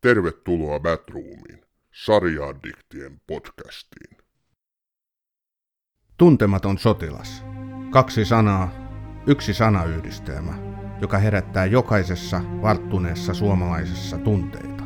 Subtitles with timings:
[0.00, 1.60] Tervetuloa Batroomiin,
[2.04, 4.18] sarjaaddiktien podcastiin.
[6.16, 7.44] Tuntematon sotilas.
[7.90, 8.70] Kaksi sanaa,
[9.26, 10.54] yksi sanayhdistelmä,
[11.00, 14.84] joka herättää jokaisessa varttuneessa suomalaisessa tunteita.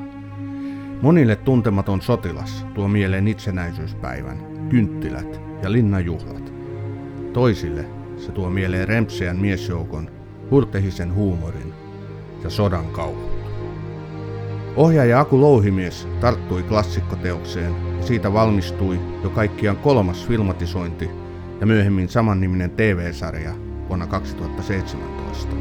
[1.02, 6.52] Monille tuntematon sotilas tuo mieleen itsenäisyyspäivän, kynttilät ja linnajuhlat.
[7.32, 7.84] Toisille
[8.16, 10.10] se tuo mieleen Rempseän miesjoukon,
[10.50, 11.74] hurtehisen huumorin
[12.44, 13.31] ja sodan kauhut.
[14.76, 21.10] Ohjaaja Aku Louhimies tarttui klassikkoteokseen siitä valmistui jo kaikkiaan kolmas filmatisointi
[21.60, 23.52] ja myöhemmin samanniminen TV-sarja
[23.88, 25.52] vuonna 2017.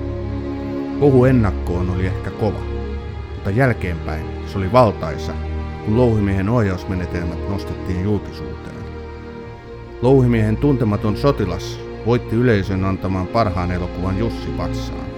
[1.00, 2.60] Kohu ennakkoon oli ehkä kova,
[3.34, 5.34] mutta jälkeenpäin se oli valtaisa,
[5.86, 8.86] kun Louhimiehen ohjausmenetelmät nostettiin julkisuuteen.
[10.02, 15.12] Louhimiehen tuntematon sotilas voitti yleisön antamaan parhaan elokuvan Jussi Patsaan.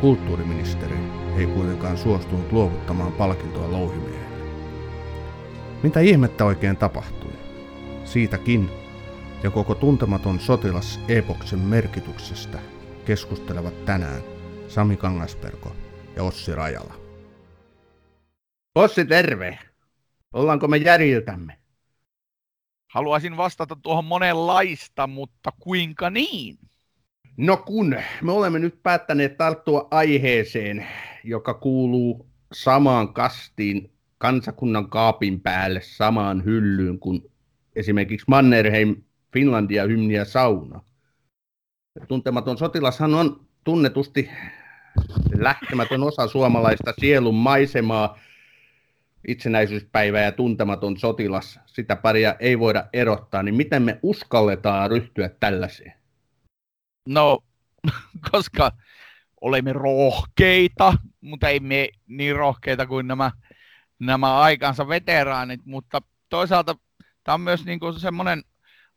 [0.00, 1.03] Kulttuuriministeri
[1.38, 4.24] ei kuitenkaan suostunut luovuttamaan palkintoa louhimiehelle.
[5.82, 7.32] Mitä ihmettä oikein tapahtui?
[8.04, 8.70] Siitäkin
[9.42, 12.58] ja koko tuntematon sotilas epoksen merkityksestä
[13.04, 14.22] keskustelevat tänään
[14.68, 15.76] Sami Kangasperko
[16.16, 16.94] ja Ossi Rajala.
[18.74, 19.58] Ossi, terve!
[20.32, 21.58] Ollaanko me järiltämme?
[22.90, 26.58] Haluaisin vastata tuohon monenlaista, mutta kuinka niin?
[27.36, 30.86] No kun me olemme nyt päättäneet tarttua aiheeseen,
[31.24, 37.32] joka kuuluu samaan kastiin kansakunnan kaapin päälle samaan hyllyyn kuin
[37.76, 38.96] esimerkiksi Mannerheim,
[39.32, 40.80] Finlandia, hymniä sauna.
[42.08, 44.30] Tuntematon sotilashan on tunnetusti
[45.38, 48.18] lähtemätön osa suomalaista sielun maisemaa,
[49.28, 55.92] itsenäisyyspäivä ja tuntematon sotilas, sitä paria ei voida erottaa, niin miten me uskalletaan ryhtyä tällaiseen?
[57.08, 57.38] No,
[58.30, 58.72] koska
[59.40, 63.30] olemme rohkeita, mutta ei me niin rohkeita kuin nämä,
[63.98, 66.76] nämä aikansa veteraanit, mutta toisaalta
[67.24, 68.42] tämä on myös niin kuin semmoinen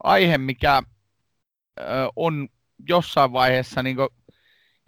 [0.04, 0.84] aihe, mikä
[2.16, 2.48] on
[2.90, 4.10] jossain vaiheessa, niin kuin,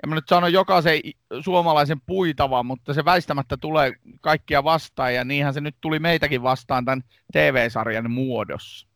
[0.03, 0.99] en mä nyt sano jokaisen
[1.43, 6.85] suomalaisen puitava, mutta se väistämättä tulee kaikkia vastaan, ja niinhän se nyt tuli meitäkin vastaan
[6.85, 8.87] tämän TV-sarjan muodossa.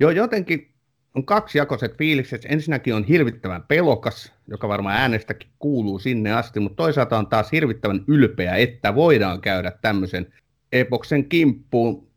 [0.00, 0.75] Joo, jotenkin
[1.16, 2.46] on kaksi jakoiset fiilikset.
[2.48, 8.04] Ensinnäkin on hirvittävän pelokas, joka varmaan äänestäkin kuuluu sinne asti, mutta toisaalta on taas hirvittävän
[8.06, 10.32] ylpeä, että voidaan käydä tämmöisen
[10.72, 12.08] epoksen kimppuun.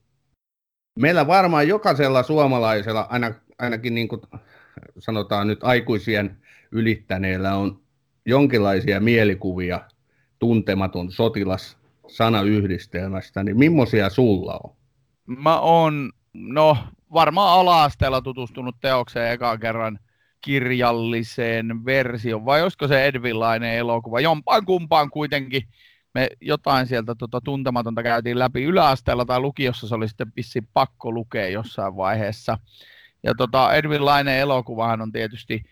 [1.00, 4.22] Meillä varmaan jokaisella suomalaisella, aina, ainakin niin kuin
[5.00, 6.38] sanotaan nyt aikuisien
[6.72, 7.82] ylittäneellä, on
[8.26, 9.82] jonkinlaisia mielikuvia
[10.40, 11.78] tuntematon sotilas
[12.08, 14.76] sanayhdistelmästä, niin millaisia sulla on?
[15.26, 16.78] Mä oon, no
[17.14, 20.00] varmaan ala-asteella tutustunut teokseen ekan kerran
[20.42, 24.20] kirjalliseen versioon, vai olisiko se Edvillainen elokuva?
[24.20, 25.62] Jompaan kumpaan kuitenkin
[26.14, 31.12] me jotain sieltä tota, tuntematonta käytiin läpi yläasteella tai lukiossa, se oli sitten pissi pakko
[31.12, 32.58] lukea jossain vaiheessa.
[33.24, 35.64] Ja tota, Edwin Laineen elokuvahan on tietysti,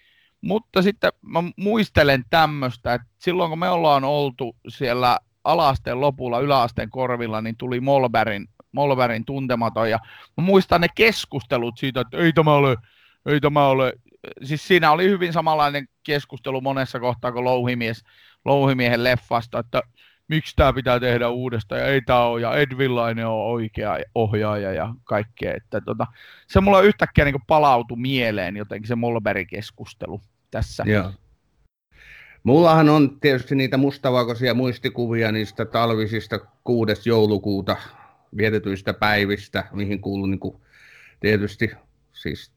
[0.42, 6.90] mutta sitten mä muistelen tämmöistä, että silloin kun me ollaan oltu siellä alaasteen lopulla yläasteen
[6.90, 9.90] korvilla, niin tuli Molberin Molverin tuntematon.
[9.90, 10.00] Ja
[10.38, 12.76] mä muistan ne keskustelut siitä, että ei tämä ole,
[13.26, 13.94] ei tämä ole.
[14.44, 18.04] Siis siinä oli hyvin samanlainen keskustelu monessa kohtaa kuin Louhimies,
[18.46, 19.82] Louhimiehen leffasta, että
[20.28, 24.94] miksi tämä pitää tehdä uudestaan, ja ei tämä ole, ja Edvillainen on oikea ohjaaja ja
[25.04, 25.54] kaikkea.
[25.58, 26.08] Että tota,
[26.48, 30.22] se mulla yhtäkkiä niin palautui mieleen jotenkin se Molberin keskustelu
[30.52, 30.84] tässä.
[30.88, 31.12] Joo.
[32.44, 37.10] Mullahan on tietysti niitä mustavalkoisia muistikuvia niistä talvisista 6.
[37.10, 37.76] joulukuuta
[38.38, 40.58] vietetyistä päivistä, mihin kuuluu niin kuin,
[41.20, 41.72] tietysti
[42.14, 42.52] siis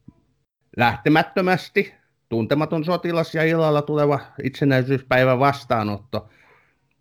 [0.77, 1.93] lähtemättömästi
[2.29, 6.29] tuntematon sotilas ja illalla tuleva itsenäisyyspäivän vastaanotto.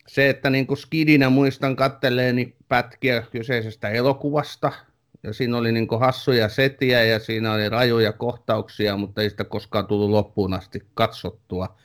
[0.06, 4.72] Se, että niin kuin skidinä muistan katteleeni pätkiä kyseisestä elokuvasta,
[5.22, 9.44] ja siinä oli niin kuin hassuja setiä ja siinä oli rajoja kohtauksia, mutta ei sitä
[9.44, 11.76] koskaan tullut loppuun asti katsottua.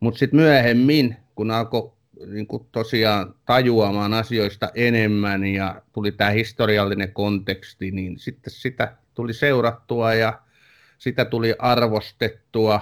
[0.00, 1.92] Mutta sitten myöhemmin, kun alkoi
[2.26, 9.34] niin kuin tosiaan tajuamaan asioista enemmän ja tuli tämä historiallinen konteksti, niin sitten sitä tuli
[9.34, 10.40] seurattua ja
[10.98, 12.80] sitä tuli arvostettua.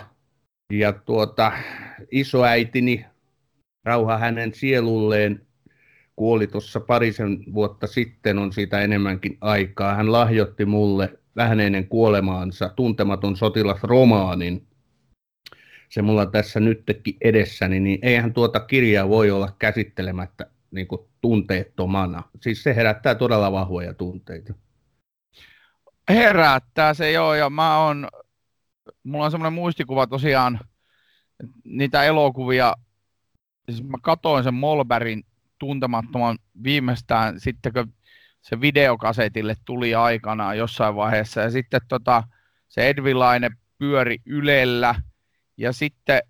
[0.73, 1.53] Ja tuota,
[2.11, 3.07] isoäitini,
[3.85, 5.47] rauha hänen sielulleen,
[6.17, 9.95] kuoli tuossa parisen vuotta sitten, on siitä enemmänkin aikaa.
[9.95, 14.67] Hän lahjoitti mulle vähän ennen kuolemaansa tuntematon sotilasromaanin,
[15.93, 22.23] se mulla tässä nytkin edessäni, niin eihän tuota kirjaa voi olla käsittelemättä niin kuin tunteettomana.
[22.41, 24.55] Siis se herättää todella vahvoja tunteita.
[26.09, 28.09] Herättää se joo, ja mä on,
[29.03, 30.61] mulla on semmoinen muistikuva tosiaan,
[31.65, 32.75] niitä elokuvia,
[33.71, 35.23] siis mä katoin sen Molberin
[35.59, 37.95] tuntemattoman viimeistään sitten, kun
[38.41, 41.41] se videokasetille tuli aikanaan jossain vaiheessa.
[41.41, 42.23] Ja sitten tota,
[42.69, 44.95] se Edvilaine pyöri Ylellä
[45.57, 46.21] ja sitten,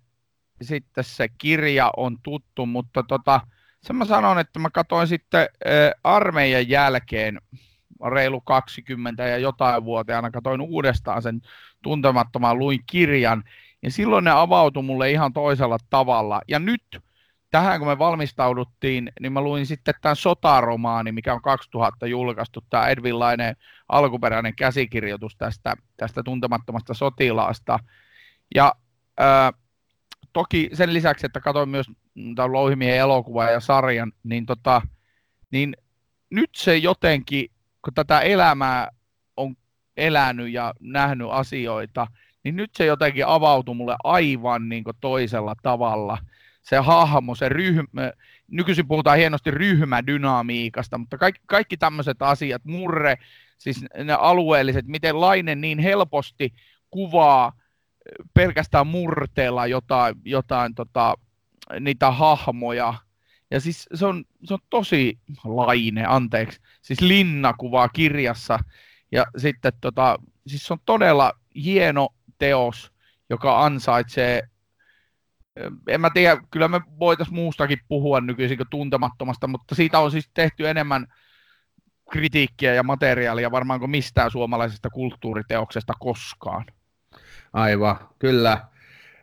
[0.61, 3.41] sitten se kirja on tuttu, mutta tota,
[3.81, 7.41] sen mä sanon, että mä katsoin sitten äh, armeijan jälkeen
[8.11, 11.41] reilu 20 ja jotain vuoteana, katsoin uudestaan sen
[11.81, 13.43] tuntemattoman, luin kirjan,
[13.81, 16.41] ja silloin ne avautui mulle ihan toisella tavalla.
[16.47, 17.01] Ja nyt,
[17.51, 22.87] tähän kun me valmistauduttiin, niin mä luin sitten tämän sotaromaani, mikä on 2000 julkaistu, tämä
[22.87, 23.55] Edvinlainen
[23.89, 27.79] alkuperäinen käsikirjoitus tästä, tästä tuntemattomasta sotilaasta.
[28.55, 28.73] Ja
[30.33, 31.87] toki sen lisäksi, että katsoin myös
[32.47, 34.81] Louhimien elokuvaa ja sarjan, niin, tota,
[35.51, 35.77] niin
[36.29, 37.51] nyt se jotenkin,
[37.83, 38.89] kun tätä elämää
[39.37, 39.55] on
[39.97, 42.07] elänyt ja nähnyt asioita,
[42.43, 46.17] niin nyt se jotenkin avautui mulle aivan niin toisella tavalla.
[46.61, 48.11] Se hahmo, se ryhmä,
[48.47, 53.17] nykyisin puhutaan hienosti ryhmädynamiikasta, mutta kaikki, kaikki tämmöiset asiat, murre,
[53.57, 56.53] siis ne alueelliset, miten Lainen niin helposti
[56.89, 57.51] kuvaa
[58.33, 61.15] pelkästään murteella jotain, jotain tota,
[61.79, 62.93] niitä hahmoja.
[63.51, 68.59] Ja siis se on, se on tosi laine, anteeksi, siis Linna kuvaa kirjassa.
[69.11, 72.91] Ja sitten tota, siis se on todella hieno teos,
[73.29, 74.41] joka ansaitsee,
[75.87, 80.29] en mä tiedä, kyllä me voitaisiin muustakin puhua nykyisin kuin tuntemattomasta, mutta siitä on siis
[80.33, 81.07] tehty enemmän
[82.11, 86.65] kritiikkiä ja materiaalia varmaan kuin mistään suomalaisesta kulttuuriteoksesta koskaan.
[87.53, 88.57] Aivan, kyllä.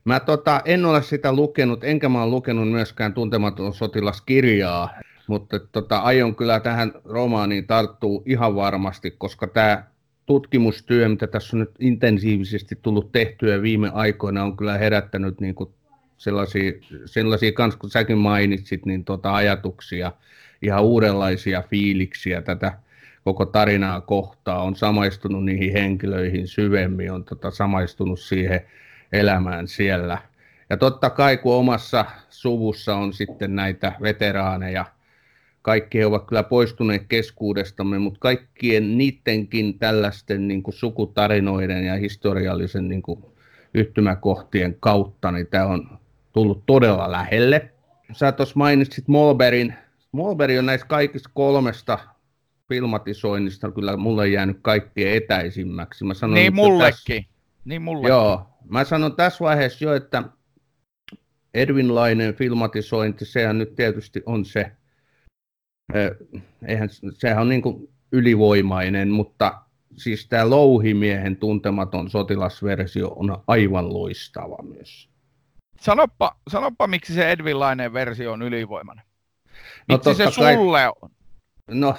[0.05, 4.91] Mä tota, en ole sitä lukenut, enkä mä ole lukenut myöskään Tuntematon sotilaskirjaa,
[5.27, 9.85] mutta tota, aion kyllä tähän romaaniin tarttua ihan varmasti, koska tämä
[10.27, 15.71] tutkimustyö, mitä tässä on nyt intensiivisesti tullut tehtyä viime aikoina, on kyllä herättänyt niin kuin
[16.19, 16.73] sellaisia,
[17.05, 20.13] sellaisia kans, kun säkin mainitsit, niin tota ajatuksia,
[20.63, 22.73] ihan uudenlaisia fiiliksiä tätä
[23.25, 28.61] koko tarinaa kohtaa, on samaistunut niihin henkilöihin syvemmin, on tota samaistunut siihen
[29.13, 30.19] elämään siellä.
[30.71, 34.85] Ja totta kai, kun omassa suvussa on sitten näitä veteraaneja,
[35.63, 42.89] kaikki he ovat kyllä poistuneet keskuudestamme, mutta kaikkien niidenkin tällaisten niin kuin sukutarinoiden ja historiallisen
[42.89, 43.25] niin kuin
[43.75, 45.99] yhtymäkohtien kautta, niin tämä on
[46.33, 47.71] tullut todella lähelle.
[48.13, 49.75] Sä tuossa mainitsit Molberin.
[50.13, 51.99] Molberi on näistä kaikista kolmesta
[52.71, 56.05] filmatisoinnista kyllä mulle jäänyt kaikkien etäisimmäksi.
[56.05, 57.25] Mä sanon, niin mullekin.
[57.25, 57.31] Tässä,
[57.65, 58.09] niin mullekin.
[58.09, 60.23] Joo, mä sanon tässä vaiheessa jo, että
[61.55, 64.73] Edwin Lainen filmatisointi, sehän nyt tietysti on se
[66.67, 69.63] eihän, sehän on niin kuin ylivoimainen, mutta
[69.97, 75.11] siis tämä Louhimiehen tuntematon sotilasversio on aivan loistava myös.
[75.81, 79.05] Sanoppa, sanoppa miksi se Edvinlainen versio on ylivoimainen.
[79.89, 81.11] No, miksi se sulle kai, on?
[81.71, 81.95] No,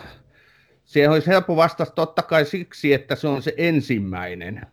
[0.91, 4.67] siihen olisi helppo vastata totta kai siksi, että se on se ensimmäinen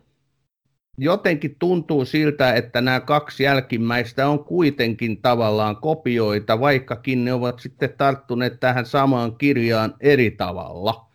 [0.99, 7.93] jotenkin tuntuu siltä, että nämä kaksi jälkimmäistä on kuitenkin tavallaan kopioita, vaikkakin ne ovat sitten
[7.97, 11.05] tarttuneet tähän samaan kirjaan eri tavalla.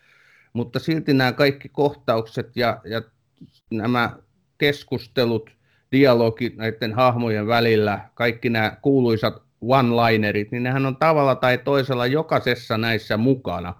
[0.52, 3.02] Mutta silti nämä kaikki kohtaukset ja, ja
[3.70, 4.16] nämä
[4.58, 5.50] keskustelut,
[5.92, 12.78] dialogit näiden hahmojen välillä, kaikki nämä kuuluisat one-linerit, niin nehän on tavalla tai toisella jokaisessa
[12.78, 13.74] näissä mukana.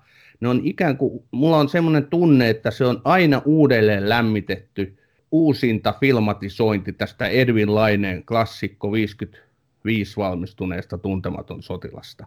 [0.45, 4.97] Ne on ikään kuin, mulla on semmoinen tunne, että se on aina uudelleen lämmitetty–
[5.35, 12.27] uusinta filmatisointi tästä Edwin Laineen klassikko 55 valmistuneesta Tuntematon sotilasta?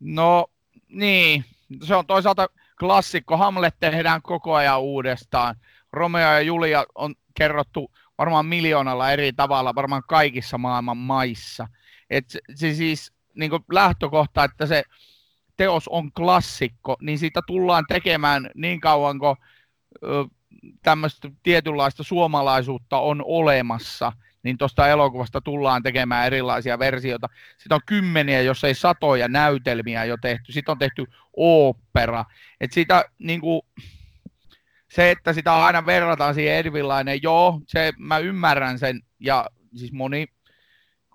[0.00, 0.46] No
[0.88, 1.44] niin,
[1.82, 2.48] se on toisaalta
[2.78, 3.36] klassikko.
[3.36, 5.54] Hamlet tehdään koko ajan uudestaan.
[5.92, 11.68] Romeo ja Julia on kerrottu varmaan miljoonalla eri tavalla, varmaan kaikissa maailman maissa.
[12.10, 14.82] Et se, se siis niin lähtökohta, että se
[15.56, 19.36] teos on klassikko, niin siitä tullaan tekemään niin kauan kuin
[20.82, 27.28] tämmöistä tietynlaista suomalaisuutta on olemassa, niin tuosta elokuvasta tullaan tekemään erilaisia versioita.
[27.58, 30.52] Sitten on kymmeniä, jos ei satoja näytelmiä jo tehty.
[30.52, 31.04] Sitten on tehty
[31.36, 32.24] opera.
[32.60, 33.62] Et sitä, niin kuin,
[34.90, 39.46] se, että sitä aina verrataan siihen Edvillainen, joo, se, mä ymmärrän sen, ja
[39.76, 40.26] siis moni,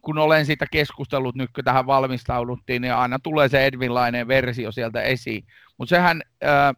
[0.02, 5.02] kun olen siitä keskustellut nyt, kun tähän valmistauduttiin, niin aina tulee se Edvinlainen versio sieltä
[5.02, 5.44] esiin.
[5.78, 6.76] Mutta sehän, äh,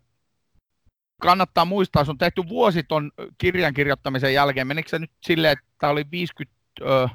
[1.22, 4.68] kannattaa muistaa, se on tehty vuosi ton kirjan kirjoittamisen jälkeen.
[4.68, 7.08] Menikö se nyt silleen, että tämä oli 50, ö,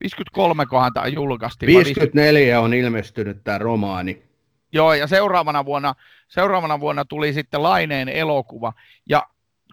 [0.00, 1.66] 53 kohan tämä julkaistiin?
[1.66, 4.22] 54 on ilmestynyt tämä romaani.
[4.72, 5.94] Joo, ja seuraavana vuonna,
[6.28, 8.72] seuraavana vuonna tuli sitten Laineen elokuva.
[9.08, 9.26] Ja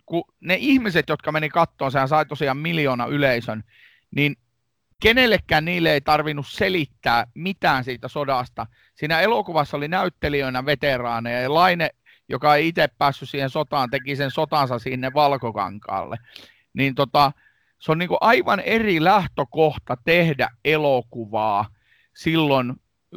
[0.06, 3.64] kun ne ihmiset, jotka meni kattoon, sehän sai tosiaan miljoona yleisön,
[4.16, 4.36] niin
[5.02, 8.68] kenellekään niille ei tarvinnut selittää mitään siitä sodasta.
[8.96, 11.90] Siinä elokuvassa oli näyttelijöinä veteraaneja ja Laine,
[12.30, 16.18] joka ei itse päässyt siihen sotaan, teki sen sotansa sinne Valkokankaalle.
[16.74, 17.32] Niin tota,
[17.80, 21.66] se on niin kuin aivan eri lähtökohta tehdä elokuvaa
[22.16, 22.74] silloin,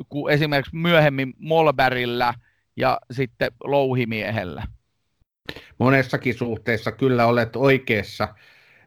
[0.09, 2.35] kuin esimerkiksi myöhemmin Molberillä
[2.77, 4.63] ja sitten Louhimiehellä.
[5.79, 8.35] Monessakin suhteessa kyllä olet oikeassa,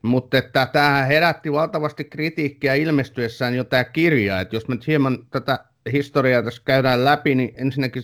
[0.04, 5.28] mutta että tämähän herätti valtavasti kritiikkiä ilmestyessään jo tämä kirja, että jos me nyt hieman
[5.32, 8.04] tätä historiaa tässä käydään läpi, niin ensinnäkin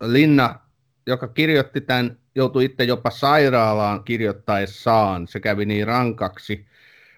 [0.00, 0.58] Linna,
[1.06, 6.66] joka kirjoitti tämän, joutui itse jopa sairaalaan kirjoittaessaan, se kävi niin rankaksi,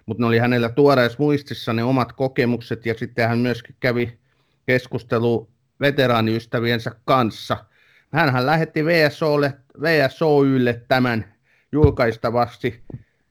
[0.05, 4.19] mutta ne oli hänellä tuoreessa muistissa ne omat kokemukset, ja sitten hän myöskin kävi
[4.65, 7.57] keskustelu veteraaniystäviensä kanssa.
[8.13, 11.33] Hänhän lähetti VSOlle, VSOYlle tämän
[11.71, 12.83] julkaistavasti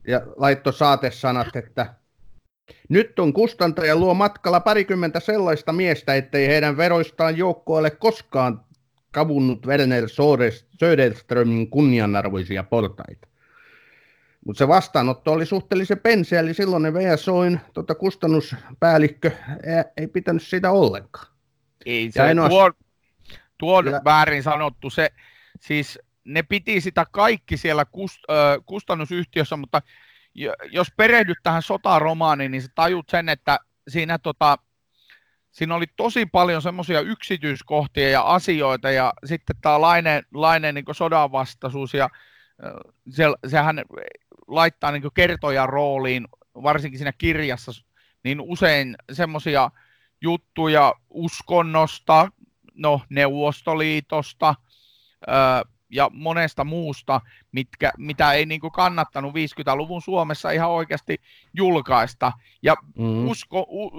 [0.06, 1.94] ja laittoi saatesanat, että
[2.88, 8.64] nyt on kustantaja luo matkalla parikymmentä sellaista miestä, ettei heidän veroistaan joukko ole koskaan
[9.10, 10.04] kavunnut Werner
[10.78, 13.28] Söderströmin kunnianarvoisia portaita.
[14.46, 20.70] Mutta se vastaanotto oli suhteellisen penseä, eli silloin VSOin tota, kustannuspäällikkö ei, ei pitänyt sitä
[20.70, 21.26] ollenkaan.
[21.86, 22.48] Ei se, ainoa...
[22.48, 22.72] tuo,
[23.58, 24.00] tuo on ja...
[24.04, 24.90] väärin sanottu.
[24.90, 25.10] Se,
[25.60, 28.34] siis ne piti sitä kaikki siellä kust, ö,
[28.66, 29.82] kustannusyhtiössä, mutta
[30.70, 34.58] jos perehdyt tähän sotaromaaniin, niin sä tajut sen, että siinä, tota,
[35.50, 41.32] siinä oli tosi paljon semmoisia yksityiskohtia ja asioita, ja sitten tämä lainen, lainen niin sodan
[41.32, 42.10] vastaisuus, ja
[43.10, 43.82] se, sehän
[44.48, 46.28] laittaa niin kertojan rooliin,
[46.62, 47.72] varsinkin siinä kirjassa,
[48.24, 49.70] niin usein semmoisia
[50.20, 52.28] juttuja uskonnosta,
[52.74, 54.54] no Neuvostoliitosta,
[55.94, 57.20] ja monesta muusta,
[57.52, 61.20] mitkä, mitä ei niin kannattanut 50-luvun Suomessa ihan oikeasti
[61.54, 62.32] julkaista.
[62.62, 63.28] Ja mm.
[63.28, 63.90] usko, u,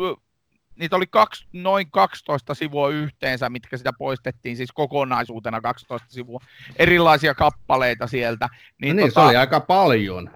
[0.75, 6.39] niitä oli kaksi, noin 12 sivua yhteensä, mitkä sitä poistettiin, siis kokonaisuutena 12 sivua,
[6.75, 8.49] erilaisia kappaleita sieltä.
[8.81, 10.31] Niin, no niin tota, se oli aika paljon.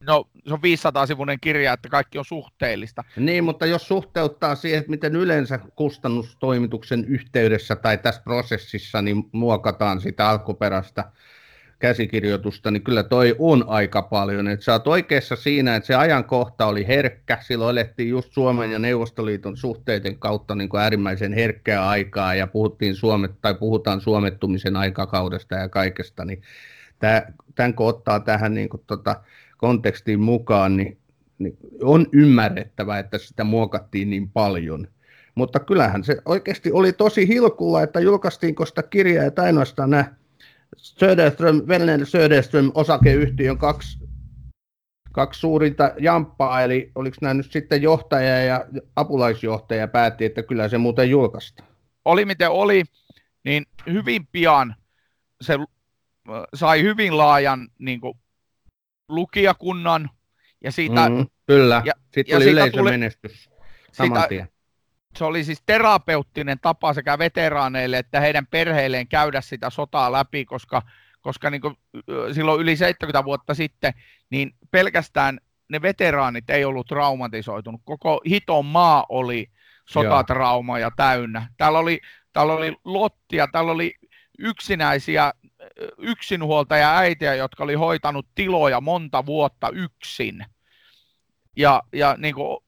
[0.00, 3.04] No, se on 500-sivuinen kirja, että kaikki on suhteellista.
[3.16, 10.00] Niin, mutta jos suhteuttaa siihen, että miten yleensä kustannustoimituksen yhteydessä tai tässä prosessissa niin muokataan
[10.00, 11.04] sitä alkuperäistä
[11.78, 14.48] käsikirjoitusta, niin kyllä toi on aika paljon.
[14.48, 17.38] Et sä oot oikeassa siinä, että se ajankohta oli herkkä.
[17.40, 22.94] Silloin elettiin just Suomen ja Neuvostoliiton suhteiden kautta niin kuin äärimmäisen herkkää aikaa ja puhuttiin
[22.94, 26.24] Suomet, tai puhutaan suomettumisen aikakaudesta ja kaikesta.
[26.24, 26.42] Niin
[27.54, 29.20] tämän kun ottaa tähän niin kuin tota,
[29.58, 30.98] kontekstiin mukaan, niin,
[31.38, 34.88] niin on ymmärrettävä, että sitä muokattiin niin paljon.
[35.34, 40.14] Mutta kyllähän se oikeasti oli tosi hilkulla, että julkaistiinko sitä kirjaa, että ainoastaan nämä
[40.76, 43.98] Söderström, Werner Söderström osakeyhtiön kaksi,
[45.12, 48.64] kaksi suurinta jamppaa, eli oliko nämä nyt sitten johtaja ja
[48.96, 51.68] apulaisjohtaja päätti, että kyllä se muuten julkaistaan.
[52.04, 52.82] Oli miten oli,
[53.44, 54.74] niin hyvin pian
[55.40, 55.58] se
[56.54, 58.14] sai hyvin laajan niin kuin,
[59.08, 60.10] lukijakunnan.
[60.64, 63.50] Ja siitä, mm, kyllä, ja, sitten oli yleisömenestys
[63.92, 64.48] saman tien.
[65.16, 70.82] Se oli siis terapeuttinen tapa sekä veteraaneille että heidän perheilleen käydä sitä sotaa läpi, koska,
[71.20, 71.74] koska niin kuin
[72.32, 73.94] silloin yli 70 vuotta sitten,
[74.30, 77.80] niin pelkästään ne veteraanit ei ollut traumatisoitunut.
[77.84, 79.50] Koko hiton maa oli
[79.88, 81.48] sotatraumaa täynnä.
[81.56, 82.00] Täällä oli,
[82.32, 83.94] täällä oli lottia, täällä oli
[84.38, 85.32] yksinäisiä
[85.98, 90.46] yksinhuoltaja äitiä, jotka oli hoitanut tiloja monta vuotta yksin.
[91.56, 92.58] Ja, ja niin kuin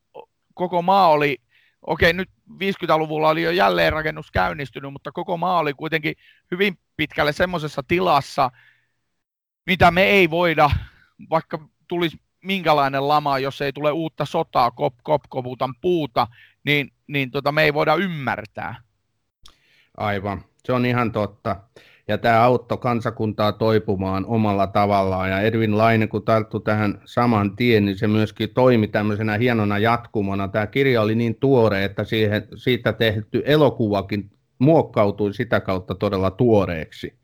[0.55, 1.39] koko maa oli,
[1.83, 6.15] okei nyt 50-luvulla oli jo jälleenrakennus käynnistynyt, mutta koko maa oli kuitenkin
[6.51, 8.51] hyvin pitkälle semmoisessa tilassa,
[9.67, 10.71] mitä me ei voida,
[11.31, 16.27] vaikka tulisi minkälainen lama, jos ei tule uutta sotaa, kop, kop, koputan puuta,
[16.65, 18.75] niin, niin tota, me ei voida ymmärtää.
[19.97, 21.57] Aivan, se on ihan totta
[22.11, 25.31] ja tämä auttoi kansakuntaa toipumaan omalla tavallaan.
[25.31, 30.49] Ja Edwin Laine, kun tarttui tähän saman tien, niin se myöskin toimi tämmöisenä hienona jatkumona.
[30.49, 37.15] Tämä kirja oli niin tuore, että siihen, siitä tehty elokuvakin muokkautui sitä kautta todella tuoreeksi.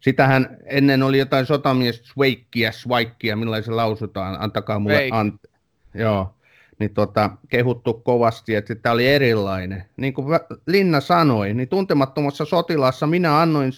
[0.00, 5.48] Sitähän ennen oli jotain sotamies Sveikkiä, Swaikkia, millä se lausutaan, antakaa mulle ante.
[5.94, 6.35] Joo,
[6.78, 9.84] niin tota, kehuttu kovasti, että tämä oli erilainen.
[9.96, 10.26] Niin kuin
[10.66, 13.72] Linna sanoi, niin tuntemattomassa sotilaassa minä annoin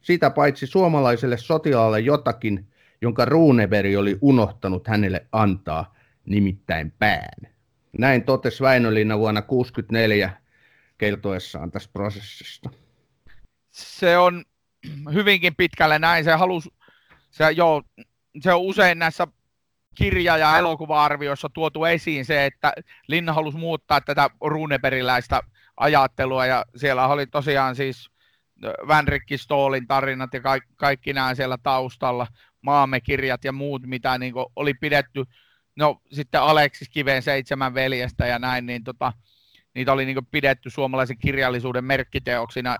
[0.00, 2.66] sitä paitsi suomalaiselle sotilaalle jotakin,
[3.00, 5.94] jonka Ruuneveri oli unohtanut hänelle antaa,
[6.26, 7.54] nimittäin pään.
[7.98, 10.30] Näin totesi Väinölinna vuonna 1964
[10.98, 12.70] keltoessaan tästä prosessista.
[13.70, 14.44] Se on
[15.12, 16.24] hyvinkin pitkälle näin.
[16.24, 16.70] Se, halus,
[17.30, 17.82] se, joo,
[18.40, 19.26] se on usein näissä
[19.94, 22.72] kirja- ja elokuva-arvioissa tuotu esiin se, että
[23.06, 25.40] Linna halusi muuttaa tätä runeperiläistä
[25.76, 28.10] ajattelua, ja siellä oli tosiaan siis
[28.88, 32.26] Vänrikki Stoolin tarinat ja kaikki, kaikki nämä siellä taustalla,
[32.60, 35.24] maamme kirjat ja muut, mitä niin oli pidetty,
[35.76, 39.12] no sitten Aleksis Kiveen seitsemän veljestä ja näin, niin tota,
[39.74, 42.76] niitä oli niin pidetty suomalaisen kirjallisuuden merkkiteoksina,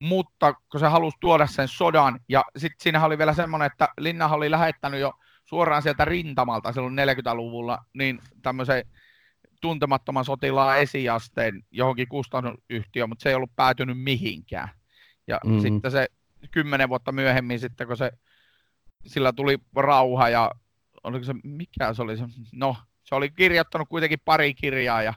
[0.00, 4.28] mutta kun se halusi tuoda sen sodan, ja sitten siinä oli vielä semmoinen, että Linna
[4.28, 5.12] oli lähettänyt jo
[5.44, 8.84] suoraan sieltä rintamalta silloin 40-luvulla, niin tämmöisen
[9.60, 14.68] tuntemattoman sotilaan esiasteen johonkin kustannusyhtiöön, mutta se ei ollut päätynyt mihinkään.
[15.26, 15.60] Ja mm-hmm.
[15.60, 16.08] sitten se
[16.50, 18.12] kymmenen vuotta myöhemmin sitten, kun se,
[19.06, 20.50] sillä tuli rauha ja
[21.04, 25.14] oliko se, mikä se oli se, no se oli kirjoittanut kuitenkin pari kirjaa ja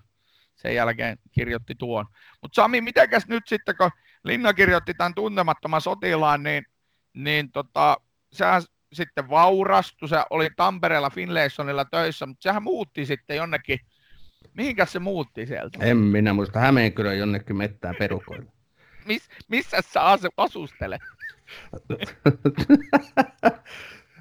[0.56, 2.06] sen jälkeen kirjoitti tuon.
[2.42, 3.92] Mutta Sami, mitenkäs nyt sitten, kun
[4.24, 6.66] Linna kirjoitti tämän tuntemattoman sotilaan, niin,
[7.14, 7.98] niin tota,
[8.32, 8.62] sehän
[8.98, 13.80] sitten vaurastui, se oli Tampereella Finlaysonilla töissä, mutta sehän muutti sitten jonnekin,
[14.54, 15.80] mihinkäs se muutti sieltä?
[15.82, 18.52] En minä muista, Hämeenkyrön jonnekin mettään perukoille.
[19.06, 21.02] Mis, missä sä asu, asustelet?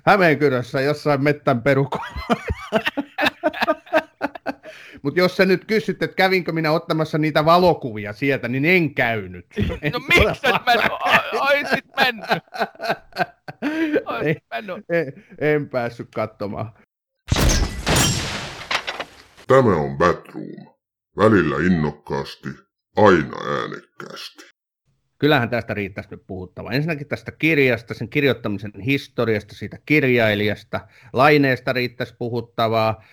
[0.06, 2.36] Hämeenkyrössä jossain mettän perukoilla.
[5.02, 9.46] Mutta jos sä nyt kysyt, että kävinkö minä ottamassa niitä valokuvia sieltä, niin en käynyt.
[9.82, 10.92] En no miksi et mennyt?
[11.40, 12.26] Oisit mennyt.
[14.50, 14.84] Mennyt.
[14.88, 16.72] En, en päässyt katsomaan.
[19.46, 20.76] Tämä on Batroom.
[21.16, 22.48] Välillä innokkaasti,
[22.96, 24.44] aina äänekkäästi.
[25.18, 26.70] Kyllähän tästä riittäisi nyt puhuttava.
[26.70, 33.04] Ensinnäkin tästä kirjasta, sen kirjoittamisen historiasta, siitä kirjailijasta, laineesta riittäisi puhuttavaa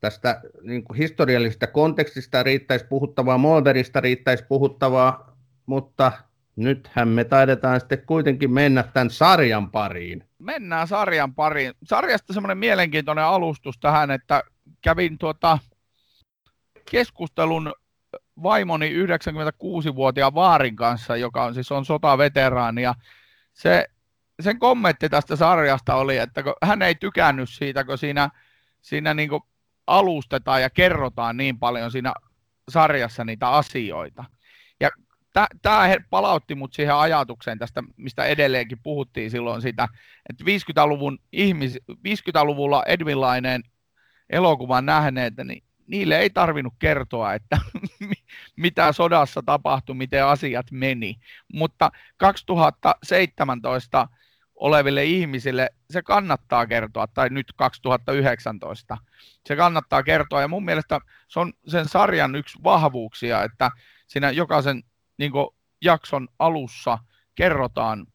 [0.00, 5.36] tästä niin kuin historiallisesta kontekstista riittäisi puhuttavaa, Molderista riittäisi puhuttavaa,
[5.66, 6.12] mutta
[6.58, 10.24] nythän me taidetaan sitten kuitenkin mennä tämän sarjan pariin.
[10.38, 11.72] Mennään sarjan pariin.
[11.84, 14.42] Sarjasta semmoinen mielenkiintoinen alustus tähän, että
[14.82, 15.58] kävin tuota
[16.90, 17.72] keskustelun
[18.42, 22.94] vaimoni 96-vuotiaan Vaarin kanssa, joka on siis on sotaveteraani, ja
[23.52, 23.86] se,
[24.40, 28.30] sen kommentti tästä sarjasta oli, että hän ei tykännyt siitä, kun siinä,
[28.80, 29.30] siinä niin
[29.86, 32.14] alustetaan ja kerrotaan niin paljon siinä
[32.68, 34.24] sarjassa niitä asioita.
[35.62, 39.88] Tämä palautti mut siihen ajatukseen tästä, mistä edelleenkin puhuttiin silloin sitä,
[40.30, 43.62] että 50-luvun ihmis, 50-luvulla Edvinlainen
[44.30, 47.58] elokuvan nähneet, niin niille ei tarvinnut kertoa, että
[48.56, 51.14] mitä sodassa tapahtui, miten asiat meni.
[51.52, 54.08] Mutta 2017
[54.54, 58.98] oleville ihmisille se kannattaa kertoa, tai nyt 2019
[59.46, 60.40] se kannattaa kertoa.
[60.40, 63.70] Ja mun mielestä se on sen sarjan yksi vahvuuksia, että
[64.06, 64.82] siinä jokaisen
[65.18, 65.46] niin kuin,
[65.84, 66.98] jakson alussa
[67.34, 68.06] kerrotaan,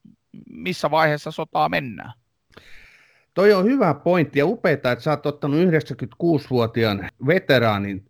[0.50, 2.14] missä vaiheessa sotaa mennään.
[3.34, 8.06] Toi on hyvä pointti ja upeaa, että sä oot ottanut 96-vuotiaan veteraanin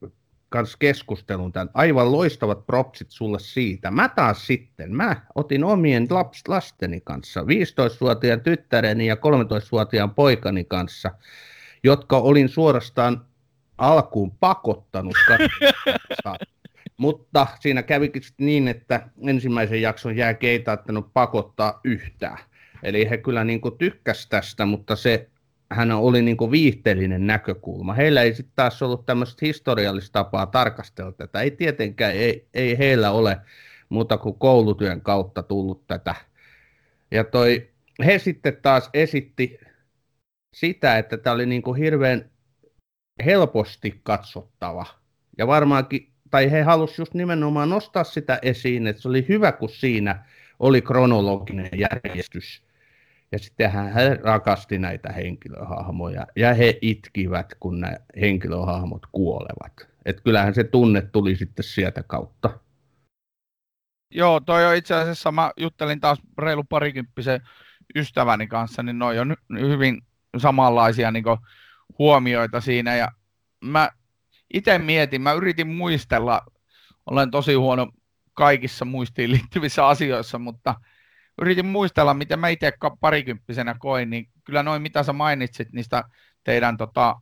[0.49, 1.69] kanssa keskustelun tämän.
[1.73, 3.91] Aivan loistavat propsit sulle siitä.
[3.91, 11.11] Mä taas sitten, mä otin omien laps, lasteni kanssa, 15-vuotiaan tyttäreni ja 13-vuotiaan poikani kanssa,
[11.83, 13.25] jotka olin suorastaan
[13.77, 15.15] alkuun pakottanut
[16.97, 22.37] Mutta siinä kävikin niin, että ensimmäisen jakson jää keitaattanut pakottaa yhtään.
[22.83, 25.29] Eli he kyllä niin tykkäsivät tästä, mutta se
[25.71, 27.93] hän oli niin kuin viihteellinen näkökulma.
[27.93, 31.41] Heillä ei sitten taas ollut tämmöistä historiallista tapaa tarkastella tätä.
[31.41, 33.37] Ei tietenkään, ei, ei heillä ole
[33.89, 36.15] muuta kuin koulutyön kautta tullut tätä.
[37.11, 37.69] Ja toi,
[38.05, 39.59] he sitten taas esitti
[40.53, 42.29] sitä, että tämä oli niin kuin hirveän
[43.25, 44.85] helposti katsottava.
[45.37, 49.69] Ja varmaankin, tai he halusivat just nimenomaan nostaa sitä esiin, että se oli hyvä, kun
[49.69, 50.25] siinä
[50.59, 52.63] oli kronologinen järjestys
[53.31, 59.87] ja sitten hän rakasti näitä henkilöhahmoja ja he itkivät, kun nämä henkilöhahmot kuolevat.
[60.05, 62.59] Et kyllähän se tunne tuli sitten sieltä kautta.
[64.11, 67.41] Joo, toi on itse asiassa, mä juttelin taas reilu parikymppisen
[67.95, 70.01] ystäväni kanssa, niin noi on hyvin
[70.37, 71.23] samanlaisia niin
[71.99, 72.95] huomioita siinä.
[72.95, 73.11] Ja
[73.61, 73.89] mä
[74.53, 76.41] itse mietin, mä yritin muistella,
[77.05, 77.91] olen tosi huono
[78.33, 80.75] kaikissa muistiin liittyvissä asioissa, mutta–
[81.41, 86.03] yritin muistella, miten mä itse parikymppisenä koin, niin kyllä noin mitä sä mainitsit niistä
[86.43, 87.15] teidän tota,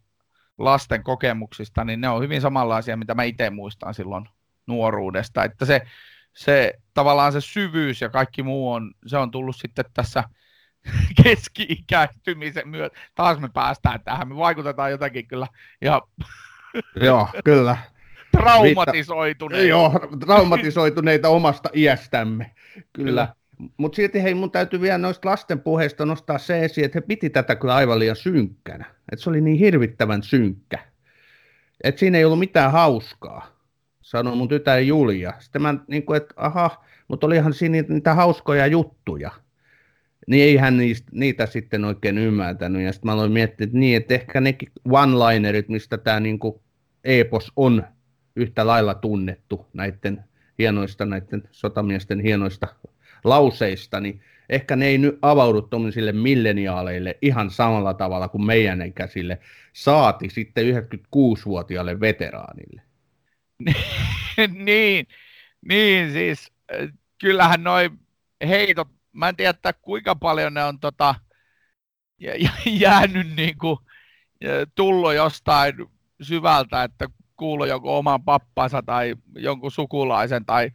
[0.57, 4.29] lasten kokemuksista, niin ne on hyvin samanlaisia, mitä mä itse muistan silloin
[4.67, 5.43] nuoruudesta.
[5.43, 5.81] Että se,
[6.33, 10.23] se tavallaan se syvyys ja kaikki muu on, se on tullut sitten tässä
[11.23, 12.99] keski-ikääntymisen myötä.
[13.15, 15.47] Taas me päästään tähän, me vaikutetaan jotakin kyllä
[15.81, 16.01] ja
[17.05, 17.77] Joo, kyllä.
[18.31, 19.67] traumatisoituneita.
[19.67, 23.09] Joo, traumatisoituneita omasta iästämme, kyllä.
[23.09, 23.27] kyllä.
[23.77, 27.29] Mutta silti hei, mun täytyy vielä noista lasten puheista nostaa se esiin, että he piti
[27.29, 28.85] tätä kyllä aivan liian synkkänä.
[29.11, 30.79] Että se oli niin hirvittävän synkkä.
[31.83, 33.47] Että siinä ei ollut mitään hauskaa,
[34.01, 35.33] sanoi mun tytär Julia.
[35.39, 39.31] Sitten mä, niin kuin, että aha, mutta olihan siinä niitä, niitä hauskoja juttuja.
[40.27, 42.81] Niin ei hän niistä, niitä sitten oikein ymmärtänyt.
[42.81, 44.57] Ja sitten mä aloin miettiä, että niin, että ehkä ne
[44.89, 46.39] one-linerit, mistä tämä niin
[47.03, 47.83] epos on
[48.35, 50.23] yhtä lailla tunnettu näiden
[50.59, 52.67] hienoista, näiden sotamiesten hienoista
[53.23, 59.39] lauseista, niin ehkä ne ei nyt avaudu tuollaisille milleniaaleille ihan samalla tavalla kuin meidän ikäisille,
[59.73, 62.81] saati sitten 96-vuotiaalle veteraanille.
[64.65, 65.07] niin,
[65.69, 66.51] niin, siis
[67.21, 67.99] kyllähän noin
[68.47, 71.15] heitot, mä en tiedä, kuinka paljon ne on tota,
[72.65, 73.77] jäänyt niin kuin,
[74.75, 75.75] tullut jostain
[76.21, 80.69] syvältä, että kuuluu joku oman pappansa tai jonkun sukulaisen tai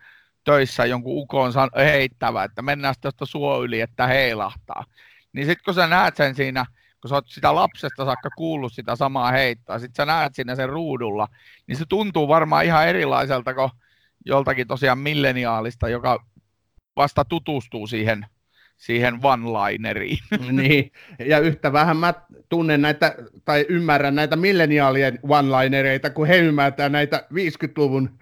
[0.45, 4.85] töissä jonkun ukon heittävä, että mennään tuosta suo yli, että heilahtaa.
[5.33, 6.67] Niin sitten kun sä näet sen siinä,
[7.01, 10.69] kun sä oot sitä lapsesta saakka kuullut sitä samaa heittoa, sitten sä näet siinä sen
[10.69, 11.29] ruudulla,
[11.67, 13.71] niin se tuntuu varmaan ihan erilaiselta kuin
[14.25, 16.25] joltakin tosiaan milleniaalista, joka
[16.97, 18.27] vasta tutustuu siihen
[18.77, 20.19] siihen one-lineriin.
[20.63, 22.15] niin, ja yhtä vähän mä
[22.49, 28.19] tunnen näitä, tai ymmärrän näitä milleniaalien one-linereita, kun he ymmärtää näitä 50-luvun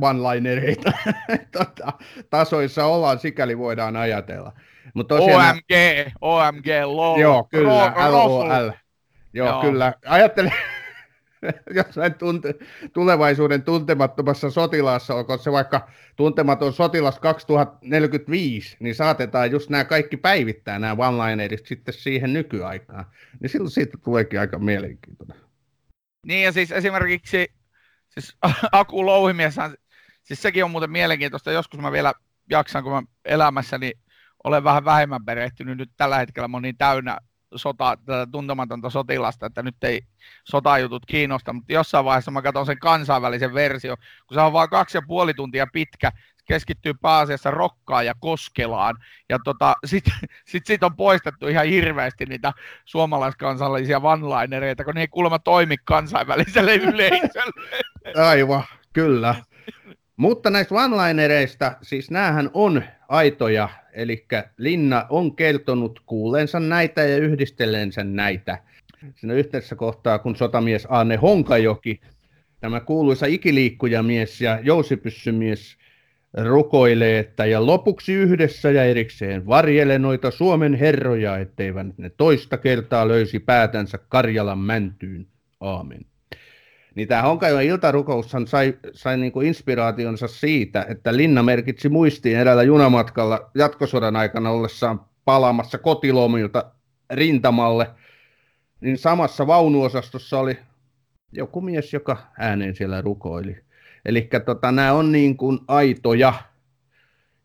[0.00, 0.92] one-linereita.
[1.58, 1.92] tota,
[2.30, 4.52] tasoissa ollaan, sikäli voidaan ajatella.
[4.94, 5.72] Mut tosiaan, OMG,
[6.20, 7.20] OMG, LOL.
[7.20, 8.72] Joo, kyllä, LOL.
[9.34, 9.92] Joo, Joo, kyllä.
[10.06, 10.52] Ajattelen,
[11.76, 12.54] jossain tunte,
[12.92, 20.78] tulevaisuuden tuntemattomassa sotilaassa, onko se vaikka tuntematon sotilas 2045, niin saatetaan just nämä kaikki päivittää,
[20.78, 23.04] nämä one sitten siihen nykyaikaan.
[23.40, 25.36] Niin silloin siitä tuleekin aika mielenkiintoinen.
[26.26, 27.46] Niin ja siis esimerkiksi
[28.08, 28.36] siis
[28.72, 29.54] Aku Louhimies,
[30.22, 32.12] siis sekin on muuten mielenkiintoista, joskus mä vielä
[32.50, 33.92] jaksan, kun mä elämässäni
[34.44, 37.18] olen vähän vähemmän perehtynyt, nyt tällä hetkellä mä niin täynnä
[37.56, 40.02] sota, tätä tuntematonta sotilasta, että nyt ei
[40.44, 44.98] sotajutut kiinnosta, mutta jossain vaiheessa mä katson sen kansainvälisen versio, kun se on vain kaksi
[44.98, 46.12] ja puoli tuntia pitkä,
[46.44, 48.96] keskittyy pääasiassa Rokkaan ja Koskelaan,
[49.28, 50.14] ja tota, sitten
[50.50, 52.52] sit, sit on poistettu ihan hirveästi niitä
[52.84, 54.26] suomalaiskansallisia one
[54.84, 57.82] kun ne ei kuulemma toimi kansainväliselle yleisölle.
[58.28, 59.34] Aivan, kyllä.
[60.16, 64.26] Mutta näistä one-linereista, siis näähän on aitoja, eli
[64.58, 68.58] Linna on kertonut kuuleensa näitä ja yhdistelleensä näitä.
[69.14, 72.00] Siinä yhteisessä kohtaa, kun sotamies Anne Honkajoki,
[72.60, 75.76] tämä kuuluisa ikiliikkujamies ja jousipyssymies,
[76.34, 83.08] rukoilee, että ja lopuksi yhdessä ja erikseen varjele noita Suomen herroja, etteivät ne toista kertaa
[83.08, 85.26] löysi päätänsä Karjalan mäntyyn.
[85.60, 86.11] Aamen.
[86.94, 93.50] Niin tämä Honkajoen iltarukoushan sai, sai niinku inspiraationsa siitä, että Linna merkitsi muistiin eräällä junamatkalla
[93.54, 96.64] jatkosodan aikana ollessaan palaamassa kotilomilta
[97.10, 97.90] rintamalle,
[98.80, 100.58] niin samassa vaunuosastossa oli
[101.32, 103.56] joku mies, joka ääneen siellä rukoili.
[104.04, 106.32] Eli tota, nämä on niin kuin aitoja,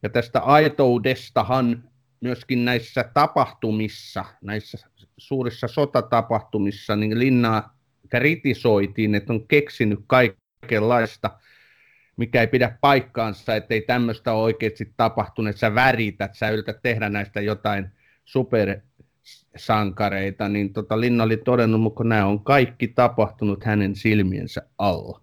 [0.04, 1.84] ja tästä aitoudestahan
[2.22, 4.78] myöskin näissä tapahtumissa, näissä
[5.18, 7.77] suurissa sotatapahtumissa, niin Linnaa
[8.10, 11.40] kritisoitiin, että on keksinyt kaikenlaista,
[12.18, 16.78] mikä ei pidä paikkaansa, että ei tämmöistä ole oikeasti tapahtunut, että sä värität, sä yrität
[16.84, 17.90] tehdä näistä jotain
[18.26, 25.22] supersankareita, niin tota Linna oli todennut, mutta nämä on kaikki tapahtunut hänen silmiensä alla.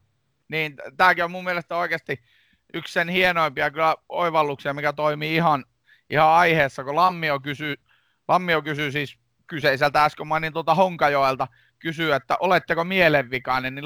[0.49, 2.19] Niin, tämäkin on mun mielestä oikeasti
[2.75, 5.65] yksi sen hienoimpia kyllä oivalluksia, mikä toimii ihan,
[6.11, 7.75] ihan aiheessa, kun Lammio kysyy,
[8.29, 9.19] Lammio kysyy siis
[9.55, 13.85] kyseiseltä äsken mainin tuota Honkajoelta, kysyy, että oletteko mielenvikainen, niin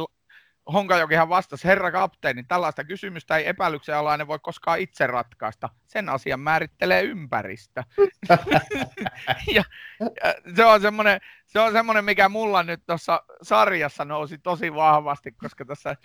[0.73, 5.69] Honkajokihan vastasi, herra kapteeni, tällaista kysymystä ei epäilyksen alainen voi koskaan itse ratkaista.
[5.87, 7.83] Sen asian määrittelee ympäristö.
[9.55, 9.65] ja, ja
[10.57, 15.65] se on semmoinen, se on semmoinen, mikä mulla nyt tuossa sarjassa nousi tosi vahvasti, koska
[15.65, 15.97] tässä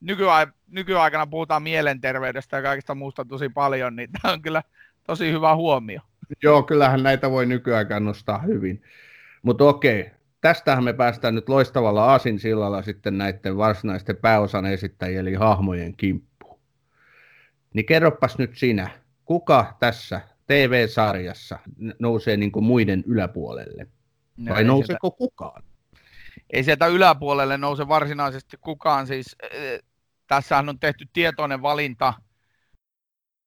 [0.00, 4.62] nykyaik- nykyaikana puhutaan mielenterveydestä ja kaikista muusta tosi paljon, niin tämä on kyllä
[5.06, 6.00] tosi hyvä huomio.
[6.42, 8.82] Joo, kyllähän näitä voi nykyaikaan nostaa hyvin.
[9.42, 15.96] Mutta okei, tästähän me päästään nyt loistavalla aasinsillalla sitten näiden varsinaisten pääosan esittäjien eli hahmojen
[15.96, 16.60] kimppuun.
[17.74, 18.90] Niin kerropas nyt sinä,
[19.24, 21.58] kuka tässä TV-sarjassa
[21.98, 23.86] nousee niin kuin muiden yläpuolelle?
[24.36, 25.62] No, Vai nouseeko sieltä, kukaan?
[26.50, 29.06] Ei sieltä yläpuolelle nouse varsinaisesti kukaan.
[29.06, 29.50] Siis, äh,
[30.26, 32.14] tässähän on tehty tietoinen valinta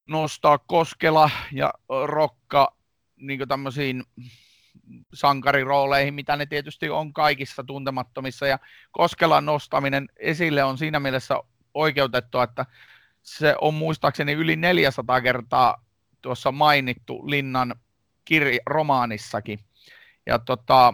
[0.10, 1.74] nostaa Koskela ja
[2.06, 2.77] Rokka
[3.18, 4.04] niin tämmöisiin
[5.14, 8.48] sankarirooleihin, mitä ne tietysti on kaikissa tuntemattomissa.
[8.48, 8.60] Ja
[8.92, 11.36] Koskelan nostaminen esille on siinä mielessä
[11.74, 12.66] oikeutettua, että
[13.22, 15.86] se on muistaakseni yli 400 kertaa
[16.22, 17.76] tuossa mainittu Linnan
[18.26, 19.60] kirja, romaanissakin.
[20.26, 20.94] Ja tota,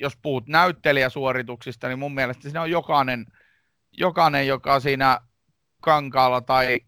[0.00, 3.26] jos puhut näyttelijäsuorituksista, niin mun mielestä siinä on jokainen,
[3.92, 5.20] jokainen joka siinä
[5.80, 6.80] kankaalla tai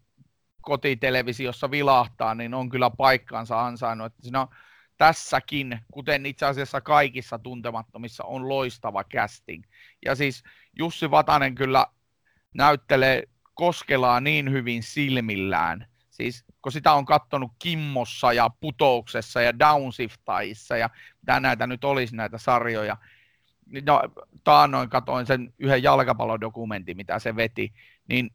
[0.67, 4.05] kotitelevisiossa vilahtaa, niin on kyllä paikkaansa ansainnut.
[4.05, 4.47] Että siinä on
[4.97, 9.63] tässäkin, kuten itse asiassa kaikissa tuntemattomissa, on loistava casting.
[10.05, 10.43] Ja siis
[10.79, 11.85] Jussi Vatanen kyllä
[12.53, 15.87] näyttelee Koskelaa niin hyvin silmillään.
[16.09, 20.89] Siis kun sitä on kattonut Kimmossa ja Putouksessa ja Downshiftaissa ja
[21.21, 22.97] mitä näitä nyt olisi näitä sarjoja.
[23.85, 24.01] No,
[24.43, 27.73] taannoin katoin sen yhden jalkapallodokumentin, mitä se veti,
[28.09, 28.29] niin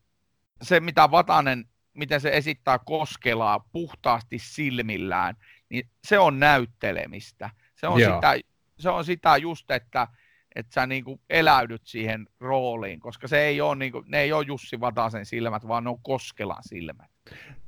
[0.62, 5.36] se mitä Vatanen, miten se esittää Koskelaa puhtaasti silmillään,
[5.68, 7.50] niin se on näyttelemistä.
[7.74, 8.34] Se on, sitä,
[8.78, 10.08] se on sitä just, että,
[10.54, 14.32] että sä niin kuin eläydyt siihen rooliin, koska se ei ole, niin kuin, ne ei
[14.32, 17.10] ole Jussi Vatasen silmät, vaan ne on Koskelan silmät.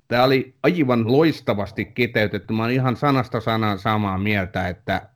[0.08, 2.54] Tämä oli aivan loistavasti kiteytetty.
[2.54, 5.08] Mä olen ihan sanasta sanaan samaa mieltä, että,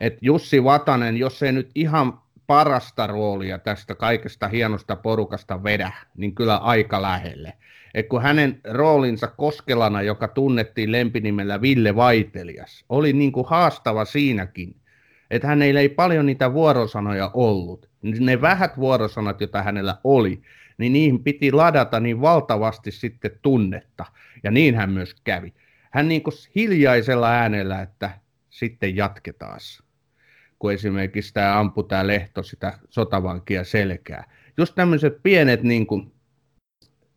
[0.00, 6.34] että Jussi Vatanen, jos ei nyt ihan parasta roolia tästä kaikesta hienosta porukasta vedä, niin
[6.34, 7.52] kyllä aika lähelle.
[7.94, 14.76] Et kun hänen roolinsa Koskelana, joka tunnettiin lempinimellä Ville Vaitelias, oli niin kuin haastava siinäkin,
[15.30, 17.88] että hänellä ei paljon niitä vuorosanoja ollut.
[18.02, 20.42] Ne vähät vuorosanat, joita hänellä oli,
[20.78, 24.04] niin niihin piti ladata niin valtavasti sitten tunnetta.
[24.42, 25.54] Ja niin hän myös kävi.
[25.90, 28.10] Hän niin kuin hiljaisella äänellä, että
[28.50, 29.60] sitten jatketaan.
[30.60, 34.30] Kun esimerkiksi tämä ampui tämä Lehto sitä sotavankia selkää.
[34.56, 36.12] Just tämmöiset pienet niin kuin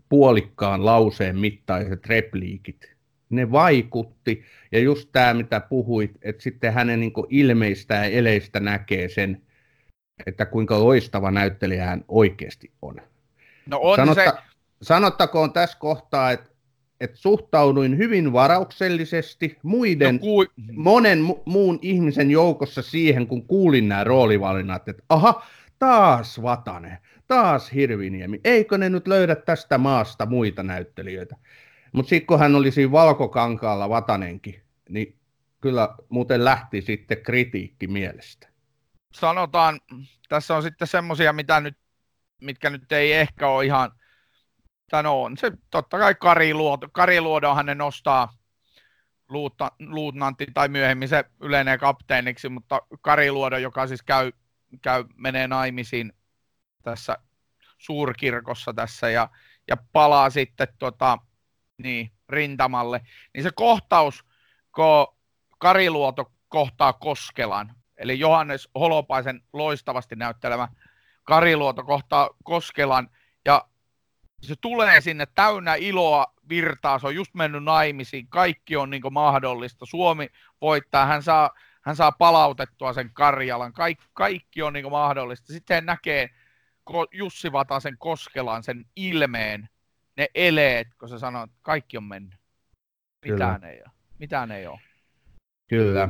[0.10, 2.96] puolikkaan lauseen mittaiset repliikit,
[3.30, 4.44] ne vaikutti.
[4.72, 9.42] Ja just tämä, mitä puhuit, että sitten hänen niin ilmeistä ja eleistä näkee sen,
[10.26, 12.96] että kuinka loistava näyttelijä hän oikeasti on.
[13.66, 14.38] No on Sanotta, se...
[14.82, 16.50] Sanottakoon tässä kohtaa, että,
[17.04, 20.46] että suhtauduin hyvin varauksellisesti muiden, no, ku...
[20.74, 25.46] monen mu- muun ihmisen joukossa siihen, kun kuulin nämä roolivalinnat, että aha,
[25.80, 31.36] taas Vatanen, taas Hirviniemi, eikö ne nyt löydä tästä maasta muita näyttelijöitä?
[31.92, 35.16] Mutta sitten kun hän oli siinä valkokankaalla Vatanenkin, niin
[35.62, 38.48] kyllä muuten lähti sitten kritiikki mielestä.
[39.13, 39.80] Sanotaan,
[40.30, 41.78] tässä on sitten semmoisia, mitä nyt
[42.44, 43.92] mitkä nyt ei ehkä ole ihan,
[44.94, 45.38] tai no on.
[45.38, 48.34] Se totta kai Kari, Luoto, Kari Luodonhan ne nostaa
[49.30, 54.32] luutta, luutnantti tai myöhemmin se yleenee kapteeniksi, mutta Kari Luodo, joka siis käy,
[54.82, 56.14] käy menee naimisiin
[56.84, 57.18] tässä
[57.78, 59.30] suurkirkossa tässä ja,
[59.68, 61.18] ja palaa sitten tota,
[61.78, 63.02] niin, rintamalle,
[63.34, 64.24] niin se kohtaus,
[64.76, 65.18] kun
[65.58, 70.68] Kariluoto kohtaa Koskelan, eli Johannes Holopaisen loistavasti näyttelemä
[71.24, 73.10] Kariluoto kohtaa Koskelan
[73.46, 73.68] ja
[74.48, 79.86] se tulee sinne täynnä iloa virtaa, se on just mennyt naimisiin, kaikki on niin mahdollista,
[79.86, 80.30] Suomi
[80.62, 81.50] voittaa, hän saa,
[81.82, 85.54] hän saa palautettua sen Karjalan, kaikki, kaikki on niin mahdollista.
[85.54, 86.30] Sitten hän näkee
[87.12, 89.70] Jussi Vatasen Koskelan, sen ilmeen,
[90.18, 92.40] ne eleet, kun se sanoo, että kaikki on mennyt.
[93.26, 93.92] Mitään ei ole.
[94.20, 94.80] Mitään ei ole.
[95.68, 96.10] Kyllä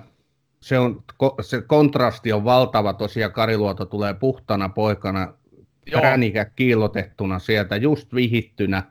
[0.64, 1.04] se, on,
[1.42, 5.34] se kontrasti on valtava tosiaan, Kariluoto tulee puhtana poikana,
[5.92, 8.84] ränikä kiillotettuna sieltä, just vihittynä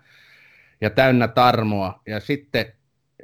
[0.81, 2.03] ja täynnä tarmoa.
[2.07, 2.67] Ja sitten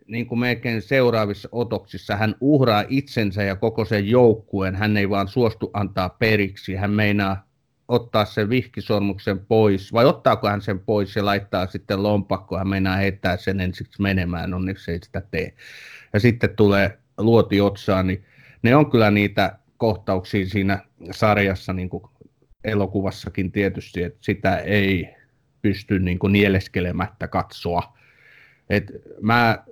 [0.06, 4.74] niin kuin melkein seuraavissa otoksissa hän uhraa itsensä ja koko sen joukkueen.
[4.74, 6.74] Hän ei vaan suostu antaa periksi.
[6.74, 7.48] Hän meinaa
[7.88, 12.58] ottaa sen vihkisormuksen pois, vai ottaako hän sen pois ja laittaa sitten lompakkoon.
[12.58, 15.52] Hän meinaa heittää sen ensiksi menemään, onneksi ei sitä tee.
[16.12, 18.24] Ja sitten tulee luoti otsaan, niin
[18.62, 20.78] ne on kyllä niitä kohtauksia siinä
[21.10, 22.02] sarjassa, niin kuin
[22.64, 25.14] elokuvassakin tietysti, että sitä ei
[25.62, 27.98] pysty niin kuin nieleskelemättä katsoa.
[28.70, 29.64] Et mä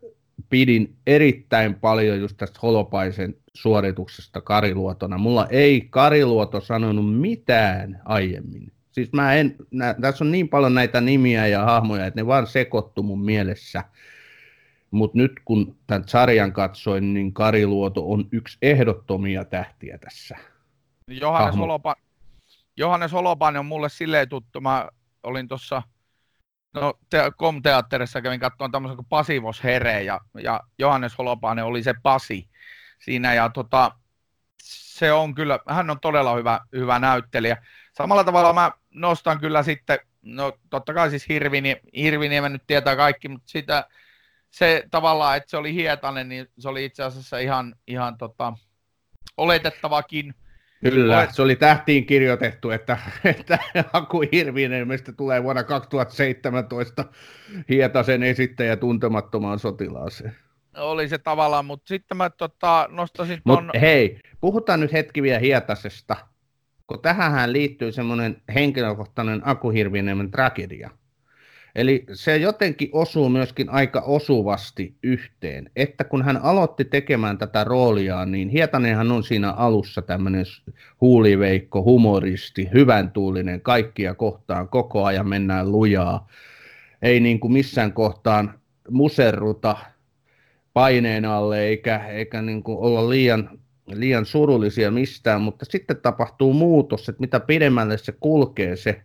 [0.50, 5.18] pidin erittäin paljon just tästä Holopaisen suorituksesta Kariluotona.
[5.18, 8.72] Mulla ei Kariluoto sanonut mitään aiemmin.
[8.92, 12.46] Siis mä en, nä, tässä on niin paljon näitä nimiä ja hahmoja, että ne vaan
[12.46, 13.84] sekoittu mun mielessä–
[14.90, 20.36] mutta nyt kun tämän sarjan katsoin, niin Kariluoto on yksi ehdottomia tähtiä tässä.
[21.20, 21.96] Johannes, Holopa,
[22.76, 24.60] Johannes Holopainen on mulle silleen tuttu.
[24.60, 24.88] Mä
[25.22, 25.82] olin tuossa
[26.74, 31.94] no, te- Kom-teatterissa, kävin katsomaan tämmöisen kuin Pasivos Here, ja, ja Johannes Holopainen oli se
[32.02, 32.48] Pasi
[32.98, 33.92] siinä, ja tota,
[34.62, 37.62] se on kyllä, hän on todella hyvä, hyvä näyttelijä.
[37.92, 43.28] Samalla tavalla mä nostan kyllä sitten, no totta kai siis Hirvini, Hirviniemen nyt tietää kaikki,
[43.28, 43.88] mutta sitä,
[44.50, 48.52] se tavallaan, että se oli Hietanen, niin se oli itse asiassa ihan, ihan tota,
[49.36, 50.34] oletettavakin.
[50.80, 53.58] Kyllä, se oli tähtiin kirjoitettu, että, että
[53.92, 57.04] Aku Hirviniemestä tulee vuonna 2017
[57.68, 60.36] Hietasen esittäjä tuntemattomaan sotilaaseen.
[60.76, 63.64] Oli se tavallaan, mutta sitten mä tota, nostasin ton...
[63.64, 66.16] Mut hei, puhutaan nyt hetki vielä Hietasesta,
[66.86, 70.90] kun tähän liittyy semmoinen henkilökohtainen Aku Hirviniemen tragedia.
[71.76, 78.26] Eli se jotenkin osuu myöskin aika osuvasti yhteen, että kun hän aloitti tekemään tätä roolia,
[78.26, 80.44] niin Hietanenhan on siinä alussa tämmöinen
[81.00, 86.28] huuliveikko, humoristi, hyvän tuulinen, kaikkia kohtaan koko ajan mennään lujaa.
[87.02, 88.54] Ei niin kuin missään kohtaan
[88.90, 89.76] muserruta
[90.72, 97.08] paineen alle eikä, eikä niin kuin olla liian, liian surullisia mistään, mutta sitten tapahtuu muutos,
[97.08, 99.02] että mitä pidemmälle se kulkee se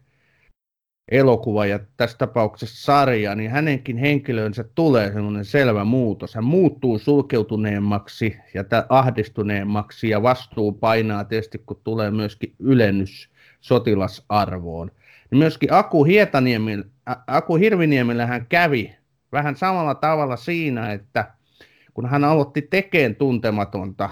[1.12, 6.36] elokuva ja tässä tapauksessa sarja, niin hänenkin henkilönsä tulee semmoinen selvä muutos.
[6.36, 13.30] Hän muuttuu sulkeutuneemmaksi ja ahdistuneemmaksi ja vastuu painaa tietysti, kun tulee myöskin ylennys
[13.62, 14.92] sotilasarvoon.
[15.32, 16.86] Ja myöskin Aku, Hietaniemillä,
[17.28, 18.96] Aku Hirviniemillä hän kävi
[19.32, 21.34] vähän samalla tavalla siinä, että
[21.94, 24.10] kun hän aloitti tekemään tuntematonta,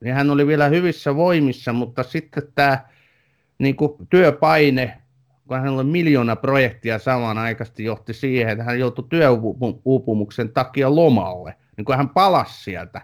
[0.00, 2.78] niin hän oli vielä hyvissä voimissa, mutta sitten tämä
[3.58, 5.03] niin kuin työpaine
[5.48, 11.56] kun hänellä oli miljoona projektia samanaikaisesti, johti siihen, että hän joutui työuupumuksen takia lomalle.
[11.76, 13.00] Niin kun hän palasi sieltä,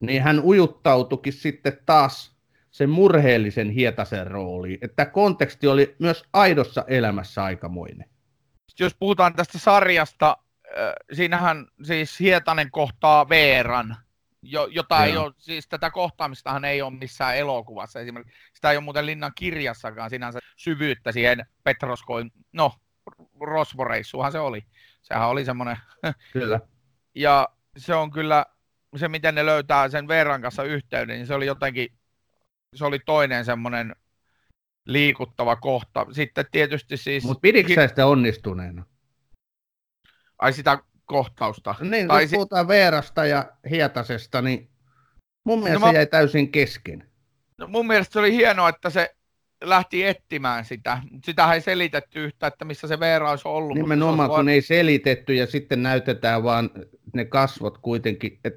[0.00, 2.38] niin hän ujuttautukin sitten taas
[2.70, 4.78] sen murheellisen hietasen rooliin.
[4.82, 8.08] Että konteksti oli myös aidossa elämässä aikamoinen.
[8.80, 10.36] Jos puhutaan tästä sarjasta,
[11.12, 13.96] siinähän siis Hietanen kohtaa Veeran,
[14.42, 18.38] jo, jota ei ole, siis tätä kohtaamistahan ei ole missään elokuvassa esimerkiksi.
[18.54, 22.72] Sitä ei ole muuten Linnan kirjassakaan sinänsä syvyyttä siihen Petroskoin, no
[23.40, 24.66] Rosvoreissuhan se oli.
[25.02, 25.76] Sehän oli semmoinen.
[26.32, 26.60] Kyllä.
[27.14, 28.46] ja se on kyllä,
[28.96, 31.88] se miten ne löytää sen Veeran kanssa yhteyden, niin se oli jotenkin,
[32.74, 33.96] se oli toinen semmoinen
[34.86, 36.06] liikuttava kohta.
[36.12, 37.24] Sitten tietysti siis...
[37.24, 38.84] Mutta pidikö sitä onnistuneena?
[40.38, 41.74] Ai sitä kohtausta.
[41.80, 44.70] Niin, tai kun puhutaan Veerasta ja Hietasesta, niin
[45.44, 45.92] mun mielestä no mä...
[45.92, 47.08] se jäi täysin kesken.
[47.58, 49.14] No mun mielestä se oli hienoa, että se
[49.64, 51.02] lähti etsimään sitä.
[51.24, 53.76] Sitä ei selitetty yhtä, että missä se Veera olisi ollut.
[53.76, 56.70] Nimenomaan, kun ei selitetty ja sitten näytetään vaan
[57.14, 58.38] ne kasvot kuitenkin.
[58.44, 58.54] Et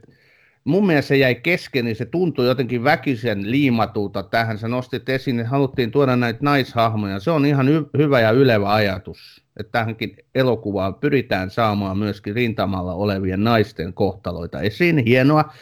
[0.63, 4.57] mun mielestä se jäi kesken, niin se tuntui jotenkin väkisen liimatulta tähän.
[4.57, 7.19] Sä nostit esiin, että haluttiin tuoda näitä naishahmoja.
[7.19, 13.43] Se on ihan hyvä ja ylevä ajatus että tähänkin elokuvaan pyritään saamaan myöskin rintamalla olevien
[13.43, 14.97] naisten kohtaloita esiin.
[14.97, 15.53] Hienoa.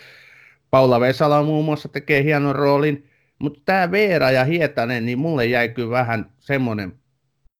[0.70, 3.10] Paula Vesala muun muassa tekee hienon roolin,
[3.40, 6.94] mutta tämä Veera ja Hietanen, niin mulle jäi kyllä vähän semmoinen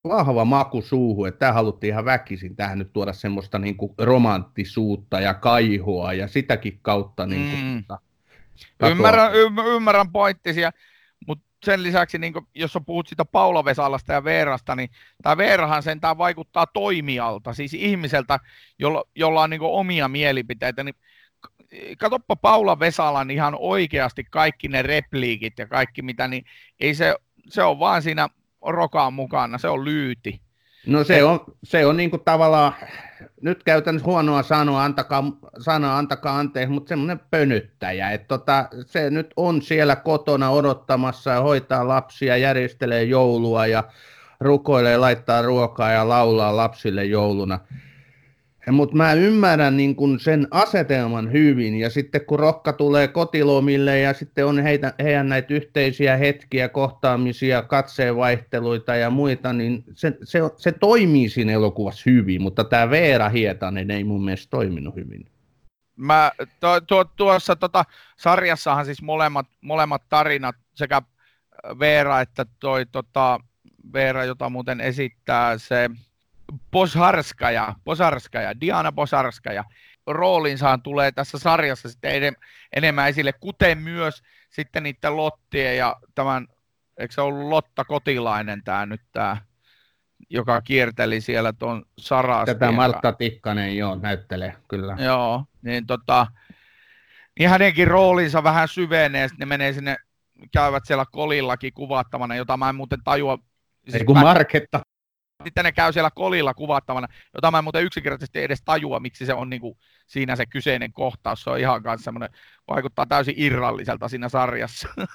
[0.08, 5.20] vahva maku suuhun, että tämä haluttiin ihan väkisin tähän nyt tuoda semmoista niin kuin romanttisuutta
[5.20, 7.84] ja kaihoa ja sitäkin kautta niin kuin, mm.
[8.78, 9.32] Tota ymmärrän,
[9.76, 10.72] ymmärrän pointtisia
[11.66, 14.90] sen lisäksi, niin kun, jos sä puhut siitä Paula Vesalasta ja Veerasta, niin
[15.22, 18.40] tämä Veerahan sentään vaikuttaa toimialta, siis ihmiseltä,
[18.80, 20.96] jolla, jolla on niin omia mielipiteitä, niin
[21.98, 26.46] katoppa Paula Vesalan ihan oikeasti kaikki ne repliikit ja kaikki mitä, niin
[26.80, 27.16] ei se,
[27.50, 28.28] se on vaan siinä
[28.62, 30.42] rokaan mukana, se on lyyti.
[30.88, 32.74] No se on, se on niin kuin tavallaan,
[33.42, 35.24] nyt käytän huonoa sanoa, antakaa,
[35.60, 38.12] sanoa, antakaa anteeksi, mutta semmoinen pönyttäjä.
[38.12, 43.84] Että tota, se nyt on siellä kotona odottamassa ja hoitaa lapsia, järjestelee joulua ja
[44.40, 47.60] rukoilee, laittaa ruokaa ja laulaa lapsille jouluna.
[48.72, 54.14] Mutta mä ymmärrän niin kun sen asetelman hyvin, ja sitten kun Rokka tulee kotilomille, ja
[54.14, 60.72] sitten on heitä, heidän näitä yhteisiä hetkiä, kohtaamisia, katseenvaihteluita ja muita, niin se, se, se
[60.72, 65.26] toimii siinä elokuvassa hyvin, mutta tämä Veera Hietanen ei mun mielestä toiminut hyvin.
[65.96, 67.86] Mä, to, to, tuossa tota,
[68.18, 71.02] sarjassahan siis molemmat, molemmat tarinat, sekä
[71.80, 73.40] Veera että toi tota,
[73.94, 75.90] Veera, jota muuten esittää se
[76.72, 79.64] Posharskaja, Posharskaja, Diana Posharskaja
[80.08, 82.36] roolinsaan tulee tässä sarjassa sitten
[82.76, 86.48] enemmän esille, kuten myös sitten niiden Lottien ja tämän,
[86.98, 89.38] eikö se ollut Lotta Kotilainen tämä nyt tämä,
[90.30, 92.60] joka kierteli siellä tuon Sarastien.
[92.60, 94.98] Tätä Martta Tikkanen, joo, näyttelee, kyllä.
[95.00, 96.28] Joo, niin tota,
[97.40, 99.98] niin hänenkin roolinsa vähän syvenee, sitten ne menee sinne,
[100.52, 103.38] käyvät siellä kolillakin kuvattavana, jota mä en muuten tajua.
[103.84, 104.22] Siis Ei kun mä...
[104.22, 104.82] Marketta
[105.44, 109.34] sitten ne käy siellä kolilla kuvattavana, jota mä en muuten yksinkertaisesti edes tajua, miksi se
[109.34, 109.78] on niin kuin
[110.08, 111.44] siinä se kyseinen kohtaus.
[111.44, 112.30] Se on ihan kanssa semmoinen,
[112.68, 114.88] vaikuttaa täysin irralliselta siinä sarjassa.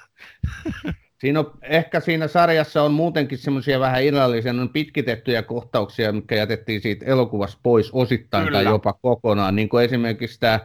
[1.21, 6.81] Siinä on, ehkä siinä sarjassa on muutenkin semmoisia vähän irrallisia, on pitkitettyjä kohtauksia, mitkä jätettiin
[6.81, 8.59] siitä elokuvasta pois osittain Kyllä.
[8.59, 10.61] tai jopa kokonaan, niin kuin esimerkiksi tämä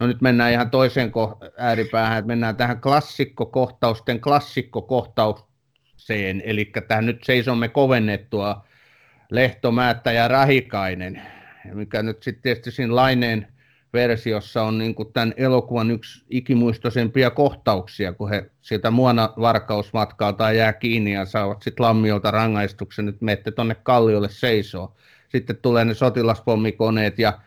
[0.00, 7.24] no nyt mennään ihan toiseen ko- ääripäähän, että mennään tähän klassikkokohtausten klassikkokohtaukseen, eli tähän nyt
[7.24, 8.64] seisomme kovennettua
[9.30, 11.22] Lehto, Määttä ja Rahikainen,
[11.72, 13.46] mikä nyt sitten tietysti siinä Laineen
[13.92, 20.72] versiossa on niin kuin tämän elokuvan yksi ikimuistoisempia kohtauksia, kun he sieltä muona varkausmatkalta jää
[20.72, 24.96] kiinni ja saavat sitten lammiolta rangaistuksen, että menette tuonne kalliolle seisoo.
[25.28, 27.38] Sitten tulee ne sotilaspommikoneet ja,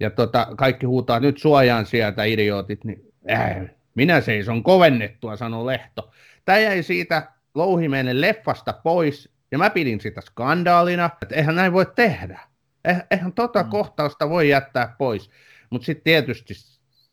[0.00, 3.56] ja tota, kaikki huutaa nyt suojaan sieltä idiootit, niin äh,
[3.94, 6.10] minä seison kovennettua, sanoi Lehto.
[6.44, 11.86] Tämä jäi siitä louhimeinen leffasta pois, ja mä pidin sitä skandaalina, että eihän näin voi
[11.94, 12.40] tehdä.
[12.84, 13.68] Eh, eihän tota mm.
[13.68, 15.30] kohtausta voi jättää pois.
[15.70, 16.54] Mutta sitten tietysti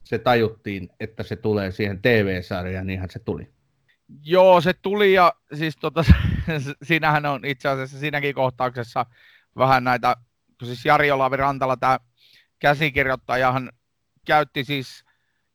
[0.03, 3.49] se tajuttiin, että se tulee siihen TV-sarjaan, niinhän se tuli.
[4.23, 6.03] Joo, se tuli ja siis tota,
[6.83, 9.05] siinähän on itse asiassa siinäkin kohtauksessa
[9.57, 10.15] vähän näitä,
[10.59, 11.99] kun siis Jari Olavi Rantala, tämä
[12.59, 13.71] käsikirjoittajahan
[14.25, 15.05] käytti siis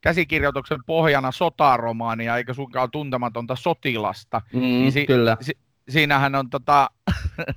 [0.00, 4.42] käsikirjoituksen pohjana sotaromaania, eikä suinkaan tuntematonta sotilasta.
[4.52, 5.36] Mm, niin si- kyllä.
[5.40, 6.90] Si- siinähän on tota,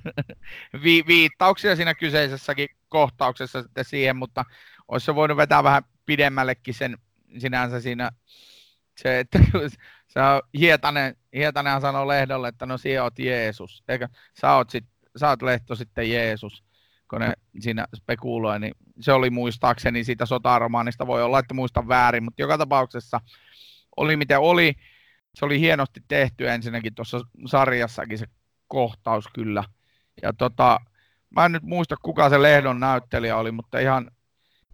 [0.84, 4.44] vi- viittauksia siinä kyseisessäkin kohtauksessa sitten siihen, mutta
[4.88, 6.98] olisi se voinut vetää vähän pidemmällekin sen
[7.38, 8.10] sinänsä siinä,
[8.96, 9.38] se, että
[10.12, 14.08] se on Hietanen, Hietanen sanoo Lehdolle, että no sinä oot Jeesus, eikä
[14.40, 14.84] sä oot, sit,
[15.16, 16.64] sä oot Lehto sitten Jeesus,
[17.10, 22.24] kun ne siinä spekuloi, niin se oli muistaakseni siitä sotaromaanista, voi olla, että muistan väärin,
[22.24, 23.20] mutta joka tapauksessa
[23.96, 24.74] oli miten oli,
[25.34, 28.26] se oli hienosti tehty ensinnäkin tuossa sarjassakin se
[28.68, 29.64] kohtaus kyllä,
[30.22, 30.80] ja tota,
[31.30, 34.10] mä en nyt muista kuka se Lehdon näyttelijä oli, mutta ihan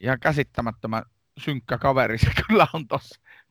[0.01, 1.03] ihan käsittämättömän
[1.39, 2.89] synkkä kaveri se kyllä on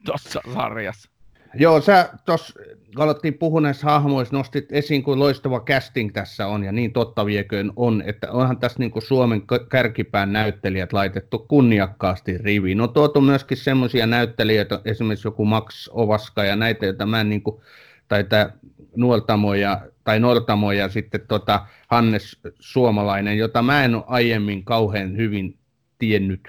[0.05, 1.11] tuossa sarjassa.
[1.57, 2.59] Joo, sä tuossa,
[2.97, 7.71] aloittiin puhua näissä hahmoissa, nostit esiin, kuin loistava casting tässä on, ja niin totta vieköön
[7.75, 12.81] on, että onhan tässä niin Suomen kärkipään näyttelijät laitettu kunniakkaasti riviin.
[12.81, 17.43] On tuotu myöskin semmoisia näyttelijöitä, esimerkiksi joku Max Ovaska ja näitä, joita mä en niin
[17.43, 17.61] kuin,
[18.07, 18.49] tai tämä
[18.95, 25.17] Nuoltamo ja, tai Nortamo ja sitten tota Hannes Suomalainen, jota mä en ole aiemmin kauhean
[25.17, 25.57] hyvin
[25.97, 26.47] tiennyt,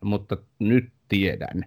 [0.00, 1.64] mutta nyt tiedän.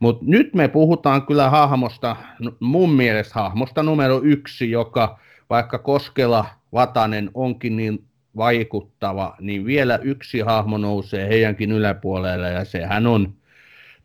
[0.00, 2.16] Mutta nyt me puhutaan kyllä hahmosta,
[2.60, 5.18] mun mielestä hahmosta numero yksi, joka
[5.50, 8.04] vaikka Koskela Vatanen onkin niin
[8.36, 13.34] vaikuttava, niin vielä yksi hahmo nousee heidänkin yläpuolelle ja sehän on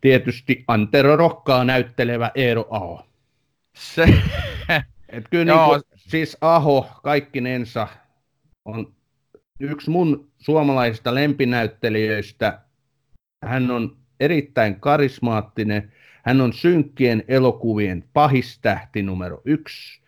[0.00, 3.06] tietysti Antero Rokkaa näyttelevä Eero Aho.
[3.76, 4.04] Se...
[5.08, 7.88] Et kyllä niin kuin, siis Aho kaikkinensa
[8.64, 8.92] on
[9.60, 12.60] yksi mun suomalaisista lempinäyttelijöistä.
[13.44, 15.92] Hän on erittäin karismaattinen.
[16.22, 20.02] Hän on synkkien elokuvien pahistähti numero yksi.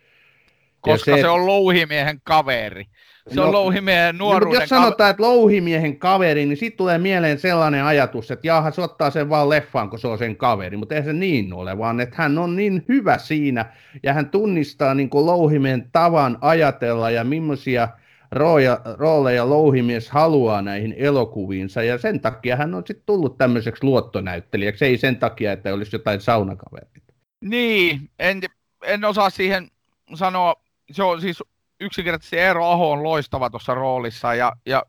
[0.80, 2.86] Koska se, se on louhimiehen kaveri.
[3.28, 7.38] Se no, on louhimiehen nuoruuden no, Jos sanotaan, että louhimiehen kaveri, niin sitten tulee mieleen
[7.38, 10.76] sellainen ajatus, että jaha, se ottaa sen vaan leffaan, kun se on sen kaveri.
[10.76, 13.64] Mutta ei se niin ole, vaan että hän on niin hyvä siinä,
[14.02, 17.88] ja hän tunnistaa niin louhimiehen tavan ajatella, ja millaisia–
[18.34, 24.84] rooja, rooleja louhimies haluaa näihin elokuviinsa, ja sen takia hän on sitten tullut tämmöiseksi luottonäyttelijäksi,
[24.84, 27.12] ei sen takia, että olisi jotain saunakavereita.
[27.40, 28.40] Niin, en,
[28.82, 29.70] en osaa siihen
[30.14, 30.54] sanoa,
[30.92, 31.42] se on siis
[31.80, 34.84] yksinkertaisesti Eero Aho on loistava tuossa roolissa, ja, ja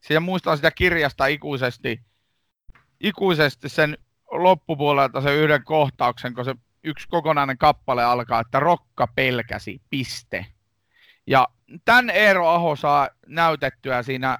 [0.00, 2.00] siihen muistaa sitä kirjasta ikuisesti,
[3.00, 3.98] ikuisesti sen
[4.30, 10.46] loppupuolelta se yhden kohtauksen, kun se yksi kokonainen kappale alkaa, että rokka pelkäsi, piste.
[11.26, 11.48] Ja
[11.84, 14.38] tämän Eero Aho saa näytettyä siinä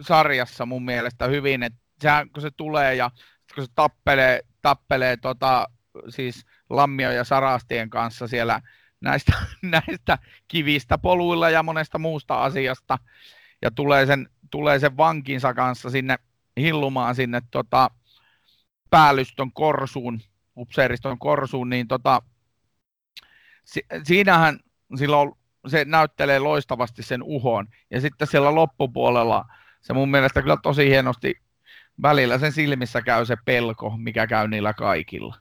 [0.00, 3.10] sarjassa mun mielestä hyvin, että sehän, kun se tulee ja
[3.54, 5.66] kun se tappelee, tappelee tota,
[6.08, 8.60] siis Lammio ja Sarastien kanssa siellä
[9.00, 9.32] näistä,
[9.62, 10.18] näistä
[10.48, 12.98] kivistä poluilla ja monesta muusta asiasta,
[13.62, 16.18] ja tulee sen, tulee sen vankinsa kanssa sinne
[16.56, 17.90] hillumaan sinne tota,
[18.90, 20.20] päällystön korsuun,
[20.56, 22.22] upseeriston korsuun, niin tota,
[23.64, 24.60] si, siinähän
[24.98, 25.32] silloin
[25.66, 27.68] se näyttelee loistavasti sen uhon.
[27.90, 29.44] Ja sitten siellä loppupuolella
[29.82, 31.34] se mun mielestä kyllä tosi hienosti
[32.02, 35.36] välillä sen silmissä käy se pelko, mikä käy niillä kaikilla.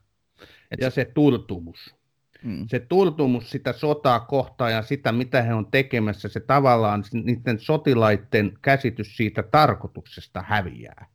[0.71, 0.79] Et...
[0.81, 1.95] Ja se turtumus.
[2.43, 2.67] Mm.
[2.67, 8.57] Se turtumus sitä sotaa kohtaan ja sitä, mitä he on tekemässä, se tavallaan niiden sotilaiden
[8.61, 11.05] käsitys siitä tarkoituksesta häviää.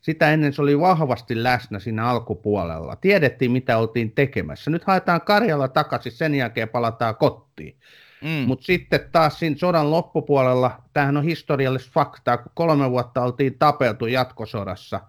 [0.00, 2.96] Sitä ennen se oli vahvasti läsnä siinä alkupuolella.
[2.96, 4.70] Tiedettiin, mitä oltiin tekemässä.
[4.70, 7.76] Nyt haetaan Karjalla takaisin, sen jälkeen palataan kotiin.
[8.22, 8.28] Mm.
[8.46, 14.06] Mutta sitten taas siinä sodan loppupuolella, tämähän on historiallista faktaa, kun kolme vuotta oltiin tapeltu
[14.06, 15.00] jatkosodassa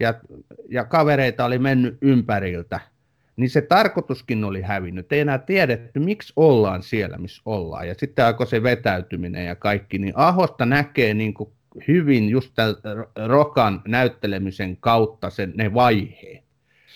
[0.00, 0.14] ja,
[0.68, 2.80] ja kavereita oli mennyt ympäriltä,
[3.36, 5.12] niin se tarkoituskin oli hävinnyt.
[5.12, 7.88] Ei enää tiedetty, miksi ollaan siellä, missä ollaan.
[7.88, 9.98] Ja sitten alkoi se vetäytyminen ja kaikki.
[9.98, 11.50] Niin Ahosta näkee niin kuin
[11.88, 12.74] hyvin just tämän
[13.26, 16.44] Rokan näyttelemisen kautta sen, ne vaiheet.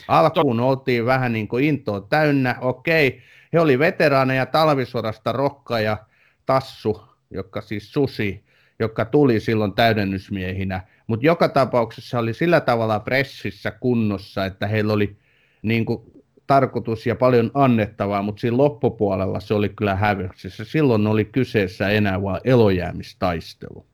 [0.08, 3.22] Alkuun oltiin vähän niin kuin intoa täynnä, okei,
[3.54, 5.96] he oli veteraaneja talvisodasta Rokka ja
[6.46, 8.44] Tassu, joka siis Susi,
[8.78, 15.16] joka tuli silloin täydennysmiehinä, mutta joka tapauksessa oli sillä tavalla pressissä kunnossa, että heillä oli
[15.62, 16.02] niin kuin
[16.46, 20.64] tarkoitus ja paljon annettavaa, mutta siinä loppupuolella se oli kyllä hävyksissä.
[20.64, 23.86] Silloin oli kyseessä enää vain elojäämistaistelu.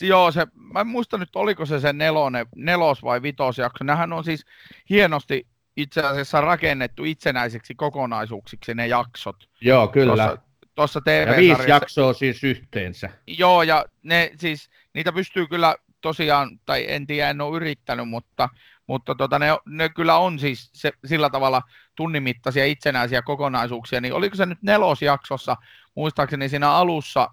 [0.00, 3.84] Joo, se, mä en muista nyt, oliko se se nelone, nelos- vai vitosjakso.
[3.84, 4.44] Nämähän on siis
[4.90, 5.46] hienosti
[5.76, 9.36] itse asiassa rakennettu itsenäisiksi kokonaisuuksiksi ne jaksot.
[9.60, 10.36] Joo, kyllä.
[10.74, 13.10] Tuossa TV ja viisi jaksoa siis yhteensä.
[13.26, 18.48] Joo, ja ne siis, niitä pystyy kyllä tosiaan, tai en tiedä, en ole yrittänyt, mutta,
[18.86, 21.62] mutta tota, ne, ne, kyllä on siis se, sillä tavalla
[21.94, 25.56] tunnimittaisia itsenäisiä kokonaisuuksia, niin oliko se nyt nelosjaksossa,
[25.94, 27.28] muistaakseni siinä alussa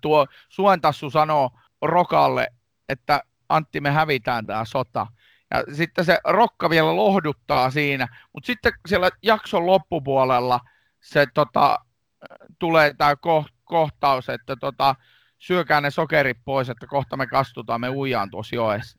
[0.00, 1.50] tuo Suentassu sanoo
[1.82, 2.48] Rokalle,
[2.88, 5.06] että Antti me hävitään tämä sota,
[5.54, 10.60] ja sitten se Rokka vielä lohduttaa siinä, mutta sitten siellä jakson loppupuolella
[11.00, 11.78] se tota,
[12.58, 14.94] tulee tämä ko- kohtaus, että tota,
[15.38, 18.98] syökää ne sokerit pois, että kohta me kastutaan, me uijaan tuossa joessa.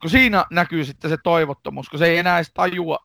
[0.00, 2.98] Kun siinä näkyy sitten se toivottomuus, kun se ei enää edes tajua,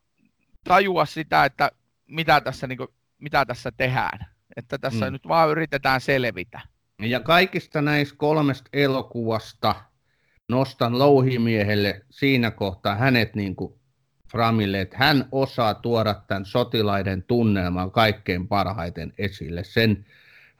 [0.64, 1.72] tajua sitä, että
[2.08, 4.26] mitä tässä, niin kuin, mitä tässä tehdään.
[4.56, 5.14] Että tässä mm.
[5.14, 6.62] nyt vaan yritetään selvitä.
[7.00, 9.76] Ja kaikista näistä kolmesta elokuvasta
[10.50, 13.74] nostan Louhimiehelle siinä kohtaa hänet niin kuin
[14.32, 19.64] Framille, että hän osaa tuoda tämän sotilaiden tunnelman kaikkein parhaiten esille.
[19.64, 20.06] Sen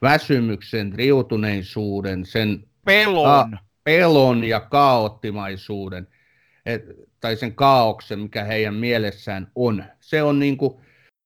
[0.02, 6.08] väsymyksen, riutuneisuuden, sen pelon, ka- pelon ja kaoottimaisuuden,
[6.66, 6.84] et,
[7.20, 9.84] tai sen kaauksen, mikä heidän mielessään on.
[10.00, 10.74] Se on niin kuin,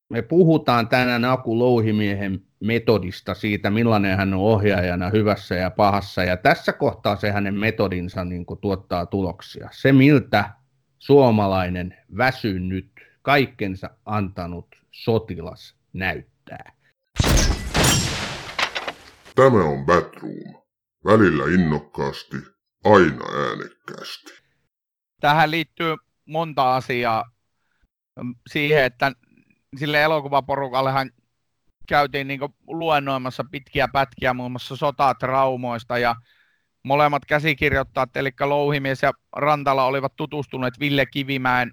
[0.09, 6.37] me puhutaan tänään Aku Louhimiehen metodista siitä, millainen hän on ohjaajana hyvässä ja pahassa, ja
[6.37, 9.69] tässä kohtaa se hänen metodinsa niin kuin tuottaa tuloksia.
[9.73, 10.51] Se, miltä
[10.99, 12.91] suomalainen väsynyt,
[13.23, 16.73] kaikkensa antanut sotilas näyttää.
[19.35, 20.59] Tämä on Batroom.
[21.05, 22.37] Välillä innokkaasti,
[22.85, 24.33] aina äänekkäästi.
[25.21, 27.31] Tähän liittyy monta asiaa
[28.51, 29.13] siihen, että
[29.77, 31.11] sille elokuvaporukallehan
[31.89, 36.15] käytiin niin luennoimassa pitkiä pätkiä muun muassa sotatraumoista ja
[36.83, 41.73] molemmat käsikirjoittajat, eli Louhimies ja Rantala olivat tutustuneet Ville Kivimäen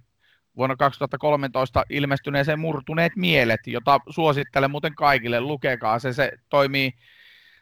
[0.57, 6.91] vuonna 2013 ilmestyneeseen Murtuneet mielet, jota suosittelen muuten kaikille, lukekaa se, se toimii,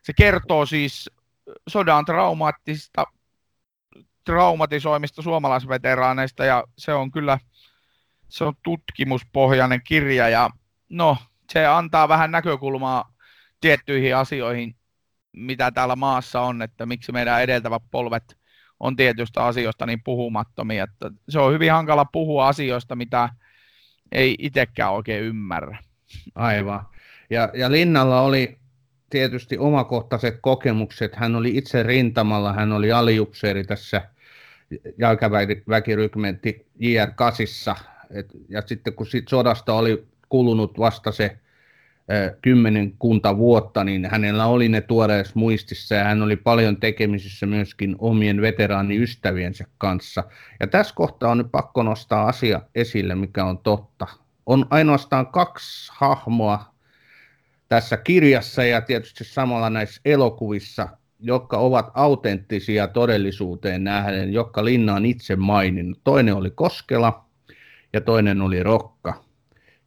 [0.04, 1.10] se kertoo siis
[1.70, 3.06] sodan traumaattista
[4.26, 7.39] traumatisoimista suomalaisveteraaneista ja se on kyllä
[8.30, 10.49] se on tutkimuspohjainen kirja ja
[10.89, 11.18] no,
[11.54, 13.14] se antaa vähän näkökulmaa
[13.62, 14.76] tiettyihin asioihin,
[15.34, 18.38] mitä täällä maassa on, että miksi meidän edeltävät polvet
[18.80, 23.30] on tietystä asioista niin puhumattomia, että se on hyvin hankala puhua asioista, mitä
[24.12, 25.78] ei itsekään oikein ymmärrä.
[26.36, 26.86] Aivan.
[27.30, 28.58] Ja, ja Linnalla oli
[29.10, 31.16] tietysti omakohtaiset kokemukset.
[31.16, 34.01] Hän oli itse rintamalla, hän oli aliupseeri tässä
[34.97, 37.76] jalkaväkirykmentti JR8.
[38.10, 41.38] Et, ja sitten kun sit sodasta oli kulunut vasta se
[42.42, 47.96] kymmenen kunta vuotta, niin hänellä oli ne tuoreessa muistissa ja hän oli paljon tekemisissä myöskin
[48.00, 50.24] omien veteraaniystäviensä kanssa.
[50.60, 54.08] Ja tässä kohtaa on nyt pakko nostaa asia esille, mikä on totta.
[54.46, 56.74] On ainoastaan kaksi hahmoa
[57.70, 65.06] tässä kirjassa ja tietysti samalla näissä elokuvissa, jotka ovat autenttisia todellisuuteen nähden, jotka Linna on
[65.06, 66.00] itse maininnut.
[66.04, 67.26] Toinen oli Koskela
[67.94, 69.33] ja toinen oli Rokka.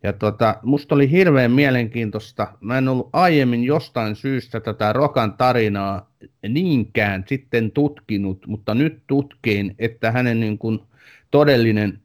[0.02, 2.52] Ja tota, musta oli hirveän mielenkiintoista.
[2.60, 6.10] Mä en ollut aiemmin jostain syystä tätä Rokan tarinaa
[6.48, 10.80] niinkään sitten tutkinut, mutta nyt tutkiin, että hänen niin kuin
[11.30, 12.00] todellinen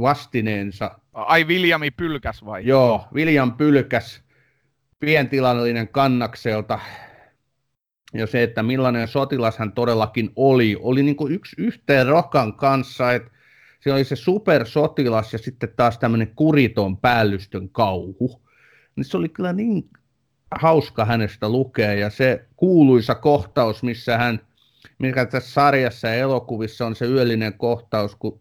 [0.00, 0.98] vastineensa...
[1.12, 2.66] Ai Viljami Pylkäs vai?
[2.66, 4.22] Joo, William Pylkäs,
[4.98, 6.78] pientilallinen kannakselta.
[8.14, 13.12] Ja se, että millainen sotilas hän todellakin oli, oli niin kuin yksi yhteen Rokan kanssa,
[13.12, 13.30] että
[13.80, 18.40] se oli se supersotilas ja sitten taas tämmöinen kuriton päällystön kauhu.
[18.96, 19.90] Niin se oli kyllä niin
[20.50, 24.40] hauska hänestä lukea ja se kuuluisa kohtaus, missä hän,
[24.98, 28.40] mikä tässä sarjassa ja elokuvissa on se yöllinen kohtaus, kun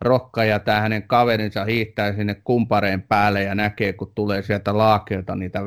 [0.00, 5.34] Rokka ja tämä hänen kaverinsa hiihtää sinne kumpareen päälle ja näkee, kun tulee sieltä laakeelta
[5.34, 5.60] niitä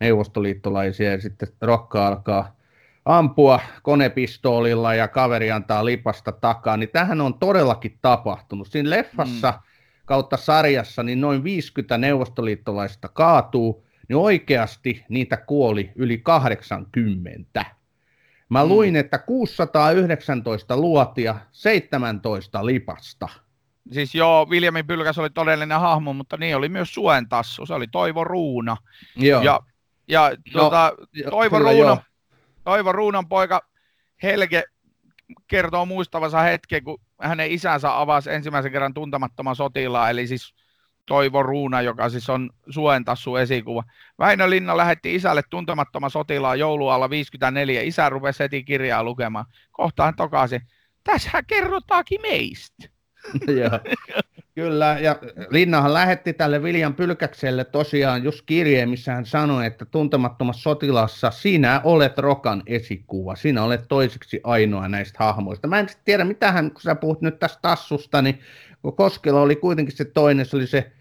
[0.00, 2.56] neuvostoliittolaisia ja sitten Rokka alkaa
[3.04, 8.68] ampua konepistoolilla ja kaveri antaa lipasta takaa, niin tähän on todellakin tapahtunut.
[8.68, 9.58] Siinä leffassa mm.
[10.04, 17.64] kautta sarjassa niin noin 50 neuvostoliittolaista kaatuu, niin oikeasti niitä kuoli yli 80.
[18.48, 23.28] Mä luin, että 619 luotia, 17 lipasta.
[23.92, 27.86] Siis joo, Viljamin Pylkäs oli todellinen hahmo, mutta niin oli myös Suen tassu, se oli
[27.86, 28.76] Toivo Ruuna.
[29.16, 29.42] Joo.
[29.42, 29.60] Ja,
[30.08, 31.98] ja No, tuota, jo- Toivo, Ruunan, joo.
[32.64, 33.60] Toivo Ruunan poika
[34.22, 34.64] Helge
[35.46, 40.54] kertoo muistavansa hetken, kun hänen isänsä avasi ensimmäisen kerran tuntemattoman sotilaan, eli siis
[41.06, 43.82] Toivo Ruuna, joka siis on Suentassu esikuva.
[44.18, 47.82] Väinö Linna lähetti isälle tuntemattoman sotilaan joulualla 54.
[47.82, 49.46] Isä rupesi heti kirjaa lukemaan.
[49.70, 50.60] Kohta hän tokasi,
[51.04, 52.93] tässähän kerrotaakin meistä.
[53.60, 53.80] Joo.
[54.54, 55.18] Kyllä, ja
[55.50, 61.80] Linnahan lähetti tälle Viljan Pylkäkselle tosiaan just kirjeen, missä hän sanoi, että tuntemattomassa sotilassa sinä
[61.84, 65.68] olet Rokan esikuva, sinä olet toiseksi ainoa näistä hahmoista.
[65.68, 68.40] Mä en tiedä, mitä hän, kun sä puhut nyt tästä tassusta, niin
[68.82, 70.92] kun Koskela oli kuitenkin se toinen, se oli se,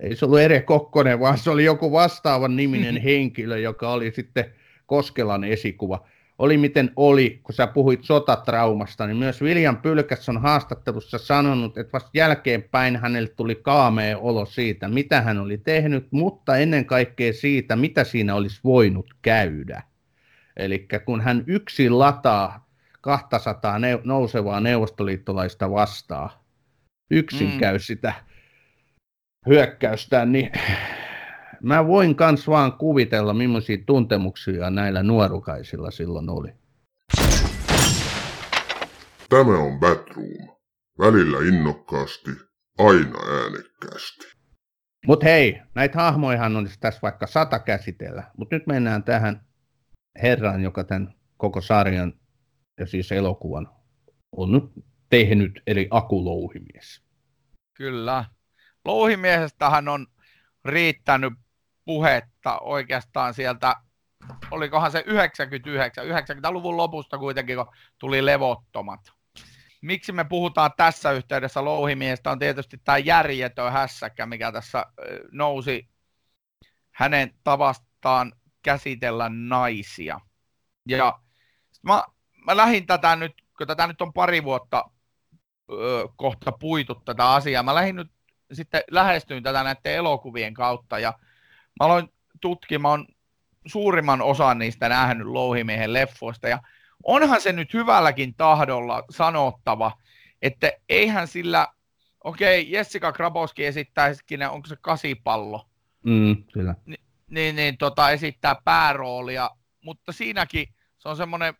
[0.00, 4.44] ei se ollut Ere Kokkonen, vaan se oli joku vastaavan niminen henkilö, joka oli sitten
[4.86, 6.06] Koskelan esikuva
[6.40, 11.92] oli miten oli, kun sä puhuit sotatraumasta, niin myös William Pylkäs on haastattelussa sanonut, että
[11.92, 17.76] vasta jälkeenpäin hänelle tuli kaamea olo siitä, mitä hän oli tehnyt, mutta ennen kaikkea siitä,
[17.76, 19.82] mitä siinä olisi voinut käydä.
[20.56, 22.68] Eli kun hän yksin lataa
[23.00, 26.30] 200 neu- nousevaa neuvostoliittolaista vastaan,
[27.10, 27.58] yksin Mm.
[27.58, 28.12] käy sitä
[29.48, 30.50] hyökkäystä, niin
[31.62, 36.48] mä voin kans vaan kuvitella, millaisia tuntemuksia näillä nuorukaisilla silloin oli.
[39.28, 40.56] Tämä on Batroom.
[40.98, 42.30] Välillä innokkaasti,
[42.78, 44.26] aina äänekkäästi.
[45.06, 49.46] Mutta hei, näitä hahmojahan on tässä vaikka sata käsitellä, mutta nyt mennään tähän
[50.22, 52.12] herran, joka tämän koko sarjan
[52.80, 53.68] ja siis elokuvan
[54.36, 54.72] on
[55.10, 57.02] tehnyt, eli Aku Louhimies.
[57.74, 58.24] Kyllä.
[58.84, 60.06] Louhimiehestähän on
[60.64, 61.32] riittänyt
[61.84, 63.76] puhetta oikeastaan sieltä,
[64.50, 67.66] olikohan se 99, 90-luvun lopusta kuitenkin, kun
[67.98, 69.00] tuli levottomat.
[69.82, 74.86] Miksi me puhutaan tässä yhteydessä louhimiehestä on tietysti tämä järjetön hässäkkä, mikä tässä
[75.32, 75.88] nousi
[76.90, 80.20] hänen tavastaan käsitellä naisia.
[80.88, 81.18] Ja
[81.82, 82.04] mä,
[82.46, 84.90] mä lähdin tätä nyt, kun tätä nyt on pari vuotta
[85.72, 87.62] ö, kohta puitu tätä asiaa.
[87.62, 88.12] Mä lähdin nyt
[88.52, 91.12] sitten lähestyin tätä näiden elokuvien kautta ja
[91.80, 93.06] mä aloin tutkimaan
[93.66, 96.58] suurimman osan niistä nähnyt Louhimiehen leffoista ja
[97.04, 99.92] onhan se nyt hyvälläkin tahdolla sanottava,
[100.42, 101.68] että eihän sillä,
[102.24, 105.66] okei, okay, Jessica Grabowski esittäisikin, onko se kasipallo,
[106.02, 106.74] Mm, kyllä.
[107.28, 109.50] niin, niin tota, esittää pääroolia,
[109.84, 111.54] mutta siinäkin se on semmoinen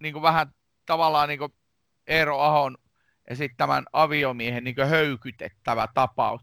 [0.00, 0.54] niin vähän
[0.86, 1.40] tavallaan niin
[2.06, 2.78] Eero Ahon
[3.28, 6.40] esittämän aviomiehen niin höykytettävä tapaus.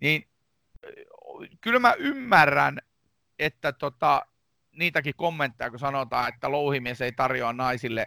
[0.00, 0.29] Niin
[1.60, 2.78] kyllä mä ymmärrän,
[3.38, 4.22] että tota,
[4.72, 8.06] niitäkin kommentteja, kun sanotaan, että louhimies ei tarjoa naisille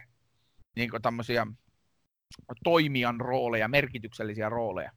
[0.76, 1.46] niin tämmöisiä
[2.64, 4.90] toimijan rooleja, merkityksellisiä rooleja.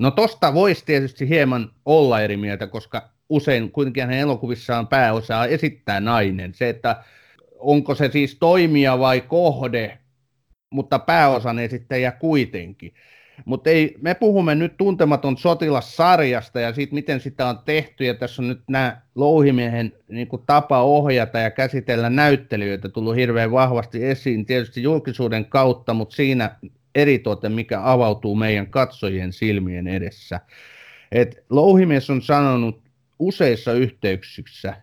[0.00, 6.00] No tosta voisi tietysti hieman olla eri mieltä, koska usein kuitenkin hänen elokuvissaan pääosaa esittää
[6.00, 6.54] nainen.
[6.54, 7.04] Se, että
[7.58, 9.98] onko se siis toimija vai kohde,
[10.70, 12.94] mutta pääosan esittäjä kuitenkin.
[13.44, 13.70] Mutta
[14.00, 18.04] me puhumme nyt tuntematon sotilassarjasta ja siitä, miten sitä on tehty.
[18.04, 23.50] Ja tässä on nyt nämä Louhimiehen niin kuin tapa ohjata ja käsitellä näyttelijöitä tullut hirveän
[23.50, 26.56] vahvasti esiin, tietysti julkisuuden kautta, mutta siinä
[26.94, 30.40] eritoten, mikä avautuu meidän katsojien silmien edessä.
[31.12, 32.82] Et Louhimies on sanonut
[33.18, 34.76] useissa yhteyksissä,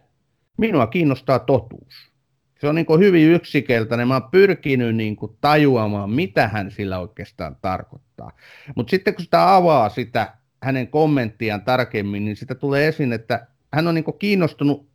[0.58, 2.09] minua kiinnostaa totuus.
[2.60, 4.08] Se on niin kuin hyvin yksikeltainen.
[4.08, 8.32] Mä oon pyrkinyt niin kuin tajuamaan, mitä hän sillä oikeastaan tarkoittaa.
[8.76, 10.34] Mutta sitten kun sitä avaa sitä
[10.64, 14.90] hänen kommenttiaan tarkemmin, niin sitä tulee esiin, että hän on niin kuin kiinnostunut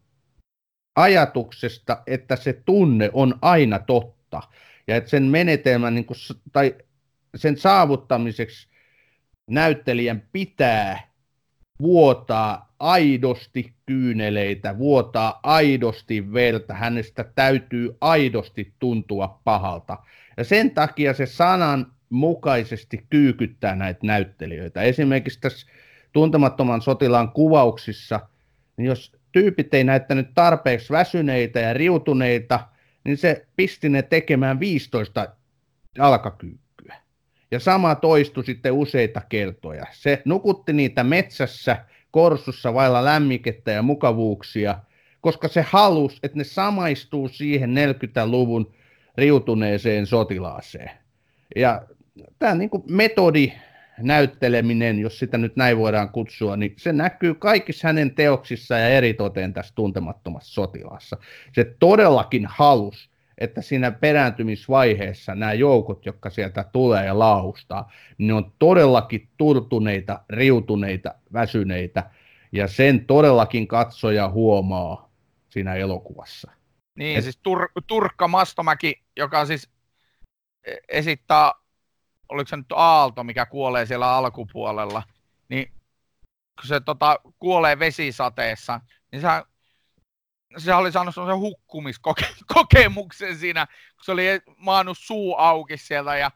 [0.97, 4.43] ajatuksesta, että se tunne on aina totta.
[4.87, 6.17] Ja että sen menetelmän niin kuin,
[6.53, 6.75] tai
[7.35, 8.69] sen saavuttamiseksi
[9.51, 11.09] näyttelijän pitää
[11.81, 19.99] vuotaa aidosti kyyneleitä, vuotaa aidosti verta, hänestä täytyy aidosti tuntua pahalta.
[20.37, 24.83] Ja sen takia se sanan mukaisesti kyykyttää näitä näyttelijöitä.
[24.83, 25.67] Esimerkiksi tässä
[26.13, 28.21] tuntemattoman sotilaan kuvauksissa,
[28.77, 32.61] niin jos tyypit ei näyttänyt tarpeeksi väsyneitä ja riutuneita,
[33.05, 35.29] niin se pisti ne tekemään 15
[35.99, 36.97] jalkakyykkyä.
[37.51, 39.87] Ja sama toistui sitten useita kertoja.
[39.93, 41.85] Se nukutti niitä metsässä,
[42.15, 44.79] korsussa vailla lämmikettä ja mukavuuksia,
[45.21, 48.75] koska se halusi, että ne samaistuu siihen 40-luvun
[49.19, 50.91] riutuneeseen sotilaaseen.
[51.57, 51.83] Ja
[52.39, 53.53] tämä niin metodi
[53.99, 59.53] näytteleminen, jos sitä nyt näin voidaan kutsua, niin se näkyy kaikissa hänen teoksissa ja eritoten
[59.53, 61.17] tässä tuntemattomassa sotilassa.
[61.53, 68.53] Se todellakin halus, että siinä perääntymisvaiheessa nämä joukot, jotka sieltä tulee ja laahustaa, ne on
[68.59, 72.11] todellakin turtuneita, riutuneita, väsyneitä,
[72.53, 75.11] ja sen todellakin katsoja huomaa
[75.49, 76.51] siinä elokuvassa.
[76.99, 77.25] Niin, Et...
[77.25, 79.71] siis Tur- Turkka Mastomäki, joka siis
[80.65, 81.53] e- esittää,
[82.29, 85.03] oliko se nyt Aalto, mikä kuolee siellä alkupuolella,
[85.49, 85.73] niin
[86.61, 88.81] kun se tota, kuolee vesisateessa,
[89.13, 89.29] niin se,
[90.57, 94.27] se oli saanut sellaisen hukkumiskokemuksen siinä, kun se oli
[94.57, 96.31] maannut suu auki sieltä ja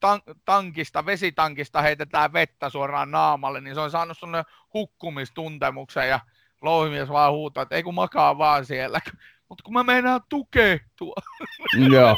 [0.00, 6.20] tan- tankista, vesitankista heitetään vettä suoraan naamalle, niin se on saanut sellainen hukkumistuntemuksen ja
[6.62, 9.00] louhimies vaan huutaa, että ei kun makaa vaan siellä,
[9.48, 11.14] mutta kun mä meinaan tukehtua.
[11.92, 12.16] Joo,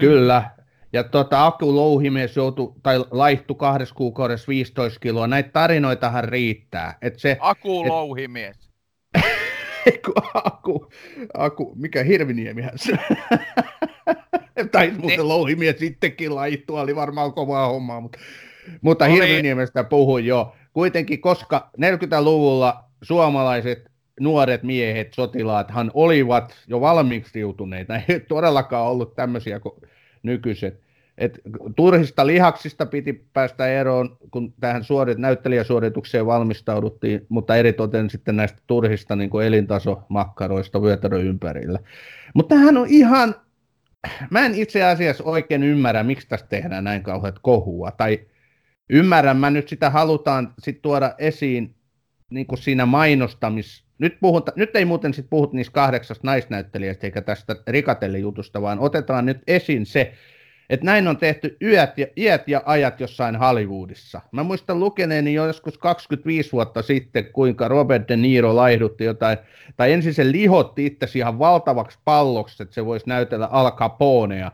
[0.00, 0.50] kyllä.
[0.92, 5.26] Ja tota, Aku Louhimies joutui, tai laihtu kahdessa kuukaudessa 15 kiloa.
[5.26, 6.98] Näitä tarinoitahan riittää.
[7.02, 7.88] Et se, Aku et...
[7.88, 8.63] Louhimies.
[9.86, 10.90] Eiku, Aku,
[11.34, 12.92] Aku, mikä Hirviniemihän se.
[14.72, 15.22] tai muuten ne...
[15.22, 18.00] Louhimies sittenkin laihtua, oli varmaan kovaa hommaa.
[18.00, 18.18] Mutta,
[18.80, 19.12] mutta oli...
[19.12, 20.56] Hirviniemestä puhuin jo.
[20.72, 28.00] Kuitenkin, koska 40-luvulla suomalaiset nuoret miehet, sotilaathan olivat jo valmiiksi riutuneita.
[28.08, 29.74] Ei todellakaan ollut tämmöisiä kuin
[30.22, 30.83] nykyiset.
[31.18, 31.40] Et
[31.76, 39.16] turhista lihaksista piti päästä eroon, kun tähän suorit, näyttelijäsuoritukseen valmistauduttiin, mutta eritoten sitten näistä turhista
[39.16, 41.78] niin elintasomakkaroista vyötärön ympärillä.
[42.34, 43.34] Mutta tämähän on ihan,
[44.30, 48.20] mä en itse asiassa oikein ymmärrä, miksi tästä tehdään näin kauheat kohua, tai
[48.90, 51.74] ymmärrän mä nyt sitä halutaan sit tuoda esiin
[52.30, 53.84] niin kuin siinä mainostamis...
[53.98, 59.26] Nyt, puhuta, nyt ei muuten sit puhut niistä kahdeksasta naisnäyttelijästä eikä tästä rikatellijutusta, vaan otetaan
[59.26, 60.14] nyt esiin se,
[60.70, 64.20] että näin on tehty yöt ja, iät ja ajat jossain Hollywoodissa.
[64.32, 69.38] Mä muistan lukeneeni jo joskus 25 vuotta sitten, kuinka Robert De Niro laihdutti jotain,
[69.76, 74.50] tai ensin se lihotti itse ihan valtavaksi palloksi, että se voisi näytellä Al Caponea.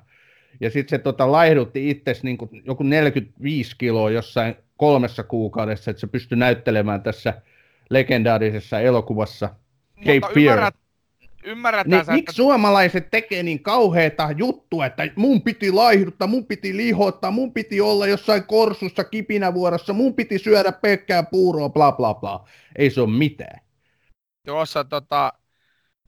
[0.61, 6.07] Ja sitten se tota, laihdutti itse niin joku 45 kiloa jossain kolmessa kuukaudessa, että se
[6.07, 7.35] pystyi näyttelemään tässä
[7.91, 9.51] legendaarisessa elokuvassa
[9.99, 10.37] Cape Fear.
[10.37, 10.75] Ymmärrät,
[11.45, 12.33] ymmärretään niin, sä, miksi että...
[12.33, 18.07] suomalaiset tekee niin kauheita juttua, että mun piti laihduttaa, mun piti lihottaa, mun piti olla
[18.07, 22.49] jossain korsussa kipinävuorossa, mun piti syödä pelkkää puuroa, bla bla bla.
[22.77, 23.61] Ei se ole mitään.
[24.47, 25.33] Tuossa tota,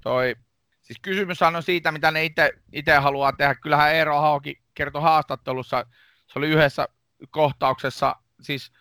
[0.03, 0.37] toi,
[0.81, 2.31] siis kysymys on siitä, mitä ne
[2.73, 3.55] itse haluaa tehdä.
[3.55, 5.87] Kyllähän Eero Hauki kertoi haastattelussa,
[6.27, 6.89] se oli yhdessä
[7.31, 8.73] kohtauksessa, siis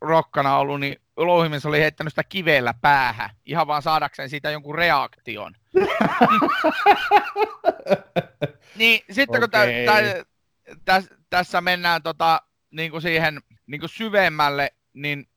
[0.00, 5.54] rokkana ollut, niin Louhimies oli heittänyt sitä kivellä päähän, ihan vaan saadakseen siitä jonkun reaktion.
[8.76, 9.84] niin sitten kun okay.
[9.86, 10.24] tä, tä,
[10.84, 15.28] tä, tässä mennään tota, niin kuin siihen niin kuin syvemmälle, niin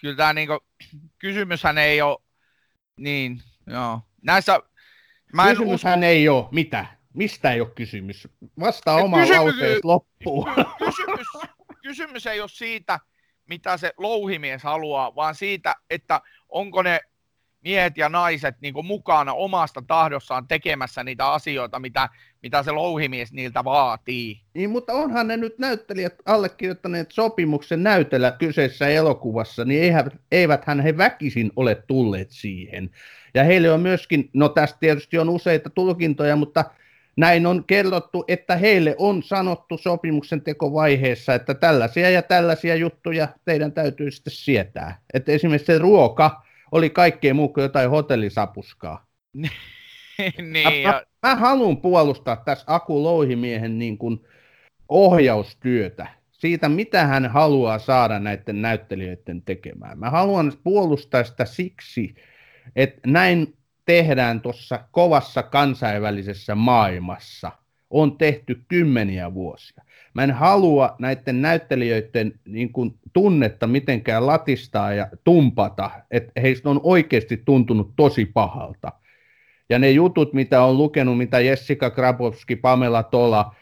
[0.00, 0.60] kyllä tämä niin kuin,
[1.18, 2.18] kysymyshän ei ole,
[2.96, 4.60] niin joo, näissä,
[5.32, 6.06] mä en Kysymyshän usko...
[6.06, 6.86] ei ole, mitä?
[7.14, 8.28] Mistä ei ole kysymys?
[8.60, 10.48] Vastaa oma kysymys, lauseesi loppuun.
[10.78, 11.26] Kysymys,
[11.82, 13.00] kysymys ei ole siitä,
[13.48, 17.00] mitä se louhimies haluaa, vaan siitä, että onko ne
[17.66, 22.08] miehet ja naiset niin mukana omasta tahdossaan tekemässä niitä asioita, mitä,
[22.42, 24.40] mitä se louhimies niiltä vaatii.
[24.54, 30.96] Niin, mutta onhan ne nyt näyttelijät allekirjoittaneet sopimuksen näytellä kyseessä elokuvassa, niin eivät, eiväthän he
[30.96, 32.90] väkisin ole tulleet siihen.
[33.34, 36.64] Ja heille on myöskin, no tästä tietysti on useita tulkintoja, mutta
[37.16, 43.72] näin on kerrottu, että heille on sanottu sopimuksen tekovaiheessa, että tällaisia ja tällaisia juttuja teidän
[43.72, 45.00] täytyy sitten sietää.
[45.14, 46.42] Että esimerkiksi se ruoka
[46.72, 49.06] oli kaikkea muu kuin jotain hotellisapuskaa.
[50.52, 54.20] niin, mä, mä, mä haluan puolustaa tässä Aku Louhimiehen niin kuin
[54.88, 59.98] ohjaustyötä siitä, mitä hän haluaa saada näiden näyttelijöiden tekemään.
[59.98, 62.14] Mä haluan puolustaa sitä siksi,
[62.76, 63.56] että näin
[63.86, 67.52] tehdään tuossa kovassa kansainvälisessä maailmassa,
[67.90, 69.82] on tehty kymmeniä vuosia.
[70.14, 76.80] Mä en halua näiden näyttelijöiden niin kuin, tunnetta mitenkään latistaa ja tumpata, että heistä on
[76.82, 78.92] oikeasti tuntunut tosi pahalta.
[79.70, 83.54] Ja ne jutut, mitä on lukenut, mitä Jessica Grabowski, Pamela Tola,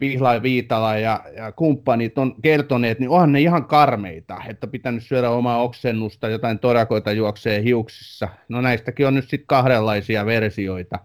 [0.00, 5.30] Pihla Viitala ja, ja kumppanit on kertoneet, niin onhan ne ihan karmeita, että pitänyt syödä
[5.30, 8.28] omaa oksennusta, jotain torakoita juoksee hiuksissa.
[8.48, 10.98] No näistäkin on nyt sitten kahdenlaisia versioita.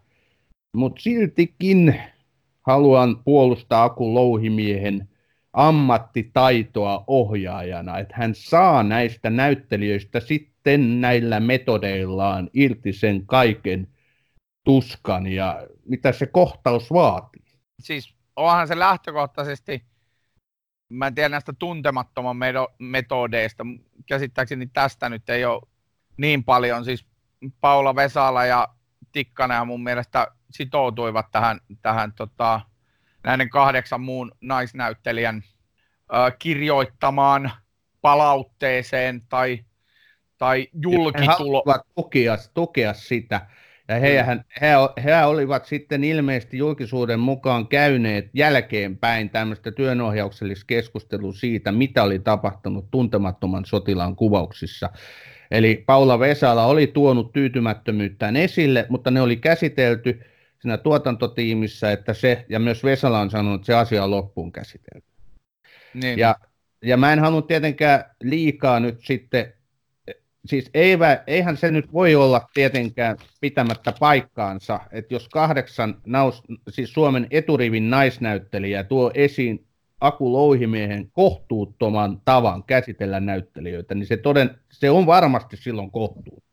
[0.75, 1.95] Mutta siltikin
[2.61, 5.09] haluan puolustaa Aku Louhimiehen
[5.53, 13.87] ammattitaitoa ohjaajana, että hän saa näistä näyttelijöistä sitten näillä metodeillaan irti sen kaiken
[14.63, 17.45] tuskan ja mitä se kohtaus vaatii.
[17.79, 19.85] Siis onhan se lähtökohtaisesti,
[20.89, 22.37] mä en tiedä näistä tuntemattoman
[22.79, 23.63] metodeista,
[24.05, 25.61] käsittääkseni tästä nyt ei ole
[26.17, 27.07] niin paljon, siis
[27.61, 28.67] Paula Vesala ja
[29.11, 32.61] Tikkanen mun mielestä sitoutuivat tähän, tähän tota,
[33.23, 35.43] näiden kahdeksan muun naisnäyttelijän
[36.13, 37.51] ö, kirjoittamaan
[38.01, 39.65] palautteeseen tai,
[40.37, 41.63] tai julkitulo.
[41.67, 43.47] He tukea, tukea sitä.
[43.87, 44.67] Ja hehän, he,
[45.03, 52.91] he olivat sitten ilmeisesti julkisuuden mukaan käyneet jälkeenpäin tämmöistä työnohjauksellista keskustelua siitä, mitä oli tapahtunut
[52.91, 54.89] tuntemattoman sotilaan kuvauksissa.
[55.51, 60.21] Eli Paula Vesala oli tuonut tyytymättömyyttään esille, mutta ne oli käsitelty
[60.59, 65.07] siinä tuotantotiimissä, että se, ja myös Vesala on sanonut, että se asia on loppuun käsitelty.
[65.93, 66.19] Niin.
[66.19, 66.35] Ja,
[66.81, 69.53] ja mä en halunnut tietenkään liikaa nyt sitten
[70.45, 76.93] siis eivä, eihän se nyt voi olla tietenkään pitämättä paikkaansa, että jos kahdeksan naus, siis
[76.93, 79.65] Suomen eturivin naisnäyttelijä tuo esiin
[79.99, 86.43] Aku Louhimiehen kohtuuttoman tavan käsitellä näyttelijöitä, niin se, toden, se on varmasti silloin kohtuut.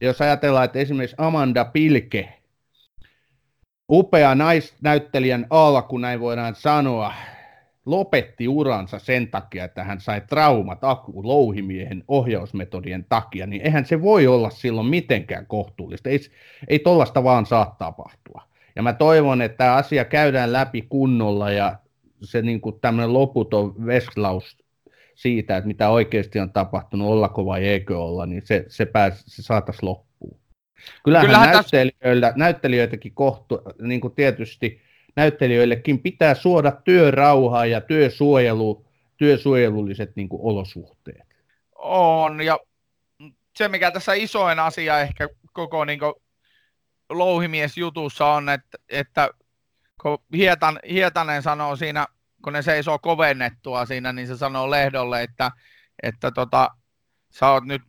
[0.00, 2.28] Jos ajatellaan, että esimerkiksi Amanda Pilke,
[3.90, 7.14] upea naisnäyttelijän alku, näin voidaan sanoa,
[7.86, 14.02] lopetti uransa sen takia, että hän sai traumat Aku Louhimiehen ohjausmetodien takia, niin eihän se
[14.02, 16.08] voi olla silloin mitenkään kohtuullista.
[16.08, 16.20] Ei,
[16.68, 18.42] ei tollasta vaan saa tapahtua.
[18.76, 21.76] Ja mä toivon, että tämä asia käydään läpi kunnolla ja
[22.22, 24.58] se niin kuin tämmöinen loputon vestlaus
[25.14, 29.42] siitä, että mitä oikeasti on tapahtunut, ollako vai eikö olla, niin se, se, pääs, se
[29.42, 30.38] saataisiin loppuun.
[31.04, 32.36] Kyllähän, Kyllähän näyttelijöillä, täs...
[32.36, 34.80] näyttelijöitäkin kohtu, niin kuin tietysti
[35.16, 38.86] näyttelijöillekin pitää suoda työrauhaa ja työsuojelu,
[39.16, 41.34] työsuojelulliset niin kuin olosuhteet.
[41.74, 42.58] On, ja
[43.56, 46.12] se mikä tässä isoin asia ehkä koko niin kuin,
[47.10, 49.30] louhimiesjutussa on, että, että
[50.02, 52.06] kun Hietan, Hietanen sanoo siinä,
[52.44, 55.50] kun ne seisoo kovennettua siinä, niin se sanoo Lehdolle, että,
[56.02, 56.70] että tota,
[57.30, 57.82] sä oot nyt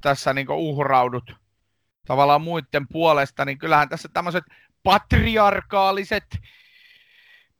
[0.00, 1.32] tässä niin uhraudut
[2.06, 4.44] tavallaan muiden puolesta, niin kyllähän tässä tämmöiset
[4.82, 6.24] patriarkaaliset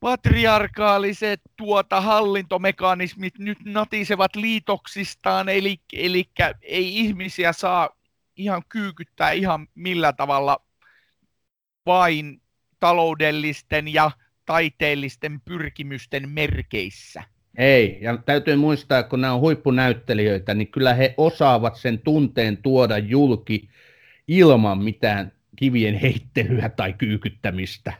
[0.00, 6.28] patriarkaaliset tuota hallintomekanismit nyt natisevat liitoksistaan, eli, eli
[6.62, 7.90] ei ihmisiä saa
[8.36, 10.62] ihan kyykyttää ihan millä tavalla
[11.86, 12.42] vain
[12.80, 14.10] taloudellisten ja
[14.46, 17.22] taiteellisten pyrkimysten merkeissä.
[17.58, 22.98] Ei, ja täytyy muistaa, kun nämä on huippunäyttelijöitä, niin kyllä he osaavat sen tunteen tuoda
[22.98, 23.68] julki
[24.28, 27.92] ilman mitään kivien heittelyä tai kyykyttämistä.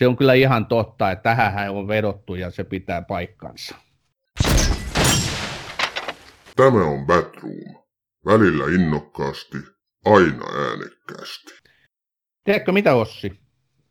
[0.00, 3.76] Se on kyllä ihan totta, että tähän on vedottu ja se pitää paikkansa.
[6.56, 7.84] Tämä on Batroom.
[8.26, 9.58] Välillä innokkaasti,
[10.04, 11.52] aina äänekkäästi.
[12.44, 13.40] Tiedätkö mitä, Ossi?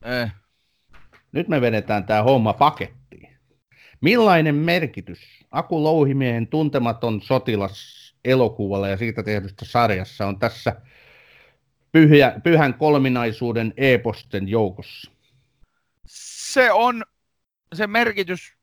[0.06, 0.32] Eh.
[1.32, 3.38] Nyt me vedetään tämä homma pakettiin.
[4.02, 5.20] Millainen merkitys
[5.52, 10.76] Aku Louhimiehen tuntematon sotilas elokuvalla ja siitä tehdystä sarjassa on tässä
[11.92, 15.19] pyhä, pyhän kolminaisuuden eposten joukossa?
[16.50, 17.04] Se on,
[17.74, 18.54] se merkitys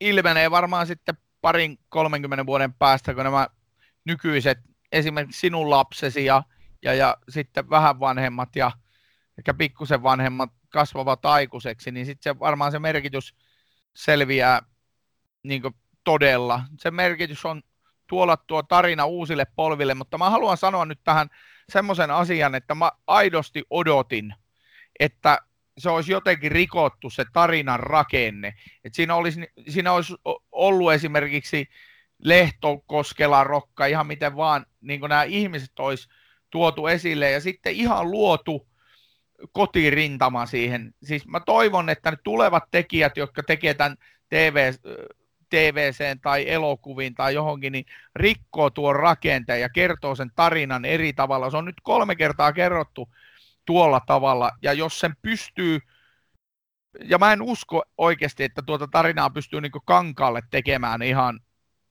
[0.00, 3.48] ilmenee varmaan sitten parin 30 vuoden päästä, kun nämä
[4.04, 4.58] nykyiset,
[4.92, 6.42] esimerkiksi sinun lapsesi ja,
[6.82, 8.70] ja, ja sitten vähän vanhemmat ja
[9.38, 13.34] ehkä pikkusen vanhemmat kasvavat aikuiseksi, niin sitten se, varmaan se merkitys
[13.94, 14.62] selviää
[15.42, 15.62] niin
[16.04, 16.62] todella.
[16.78, 17.62] Se merkitys on
[18.06, 21.28] tuolla tuo tarina uusille polville, mutta mä haluan sanoa nyt tähän
[21.72, 24.34] semmoisen asian, että mä aidosti odotin,
[25.00, 25.47] että
[25.78, 28.54] se olisi jotenkin rikottu se tarinan rakenne.
[28.84, 30.14] että siinä, olisi, siinä olisi
[30.52, 31.68] ollut esimerkiksi
[32.24, 36.08] Lehto, Koskela, Rokka, ihan miten vaan niin nämä ihmiset olisi
[36.50, 38.68] tuotu esille ja sitten ihan luotu
[39.52, 40.94] kotirintama siihen.
[41.02, 43.96] Siis mä toivon, että ne tulevat tekijät, jotka tekevät tämän
[44.28, 44.72] TV,
[45.50, 47.84] TVC tai elokuviin tai johonkin, niin
[48.16, 51.50] rikkoo tuon rakenteen ja kertoo sen tarinan eri tavalla.
[51.50, 53.08] Se on nyt kolme kertaa kerrottu
[53.68, 55.78] tuolla tavalla, ja jos sen pystyy,
[57.04, 61.40] ja mä en usko oikeasti, että tuota tarinaa pystyy niin kankaalle tekemään ihan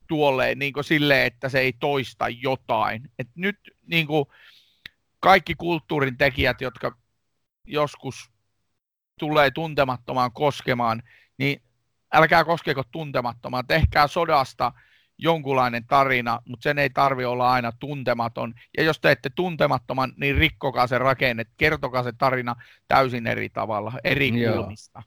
[0.08, 3.12] tuolleen niin silleen, että se ei toista jotain.
[3.20, 4.08] Et nyt niin
[5.20, 6.98] kaikki kulttuurin tekijät, jotka
[7.66, 8.32] joskus
[9.20, 11.04] tulee tuntemattomaan koskemaan,
[11.38, 11.62] niin
[12.14, 14.72] älkää koskeko tuntemattomaan, tehkää sodasta
[15.18, 18.54] jonkunlainen tarina, mutta sen ei tarvi olla aina tuntematon.
[18.78, 22.56] Ja jos teette tuntemattoman, niin rikkokaa se rakenne, kertokaa se tarina
[22.88, 25.04] täysin eri tavalla, eri kulmista.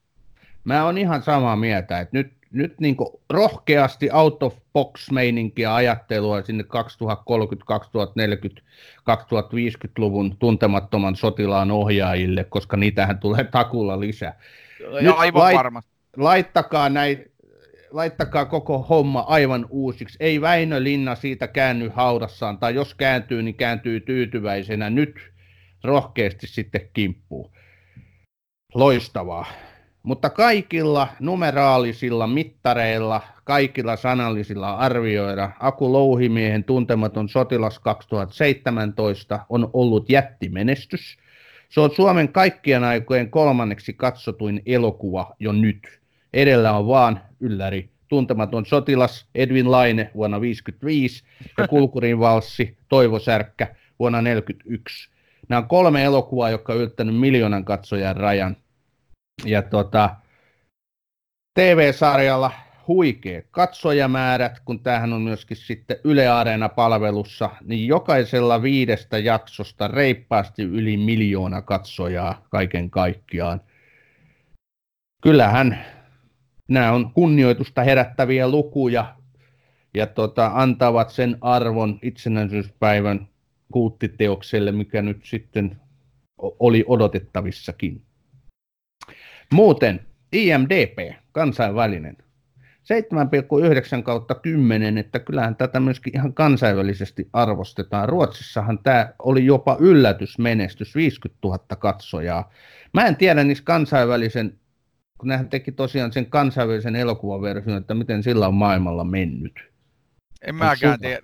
[0.65, 2.97] Mä oon ihan samaa mieltä, että nyt, nyt niin
[3.31, 8.63] rohkeasti out of box meininkiä ajattelua sinne 2030, 2040,
[9.01, 14.39] 2050-luvun tuntemattoman sotilaan ohjaajille, koska niitähän tulee takulla lisää.
[15.03, 15.91] Ja aivan lait, varmasti.
[16.17, 17.31] Laittakaa näin,
[17.91, 20.17] laittakaa koko homma aivan uusiksi.
[20.21, 24.91] Ei Väinö Linna siitä käänny haudassaan, tai jos kääntyy, niin kääntyy tyytyväisenä.
[24.91, 25.33] Nyt
[25.85, 27.53] rohkeasti sitten kimppuu.
[28.75, 29.47] Loistavaa.
[30.03, 41.19] Mutta kaikilla numeraalisilla mittareilla, kaikilla sanallisilla arvioilla Aku Louhimiehen tuntematon sotilas 2017 on ollut jättimenestys.
[41.69, 46.00] Se on Suomen kaikkien aikojen kolmanneksi katsotuin elokuva jo nyt.
[46.33, 51.25] Edellä on vaan ylläri tuntematon sotilas Edwin Laine vuonna 1955
[51.59, 55.11] ja Kulkurin valssi Toivo Särkkä vuonna 1941.
[55.49, 58.57] Nämä on kolme elokuvaa, jotka on yltänyt miljoonan katsojan rajan.
[59.45, 60.17] Ja tota,
[61.55, 62.53] TV-sarjalla
[62.89, 70.97] huikeat katsojamäärät, kun tämähän on myöskin sitten Yle Areena-palvelussa, niin jokaisella viidestä jaksosta reippaasti yli
[70.97, 73.61] miljoona katsojaa kaiken kaikkiaan.
[75.23, 75.85] Kyllähän
[76.71, 79.17] nämä on kunnioitusta herättäviä lukuja
[79.95, 83.29] ja tota, antavat sen arvon itsenäisyyspäivän
[83.73, 85.77] kulttiteokselle, mikä nyt sitten
[86.39, 88.03] oli odotettavissakin.
[89.53, 90.01] Muuten
[90.33, 92.17] IMDP, kansainvälinen,
[93.97, 98.09] 7,9 kautta 10, että kyllähän tätä myöskin ihan kansainvälisesti arvostetaan.
[98.09, 102.53] Ruotsissahan tämä oli jopa yllätysmenestys, 50 000 katsojaa.
[102.93, 104.59] Mä en tiedä niissä kansainvälisen,
[105.21, 109.71] kun nehän teki tosiaan sen kansainvälisen elokuvaversion, että miten sillä on maailmalla mennyt.
[110.43, 111.23] En mäkään tiedä.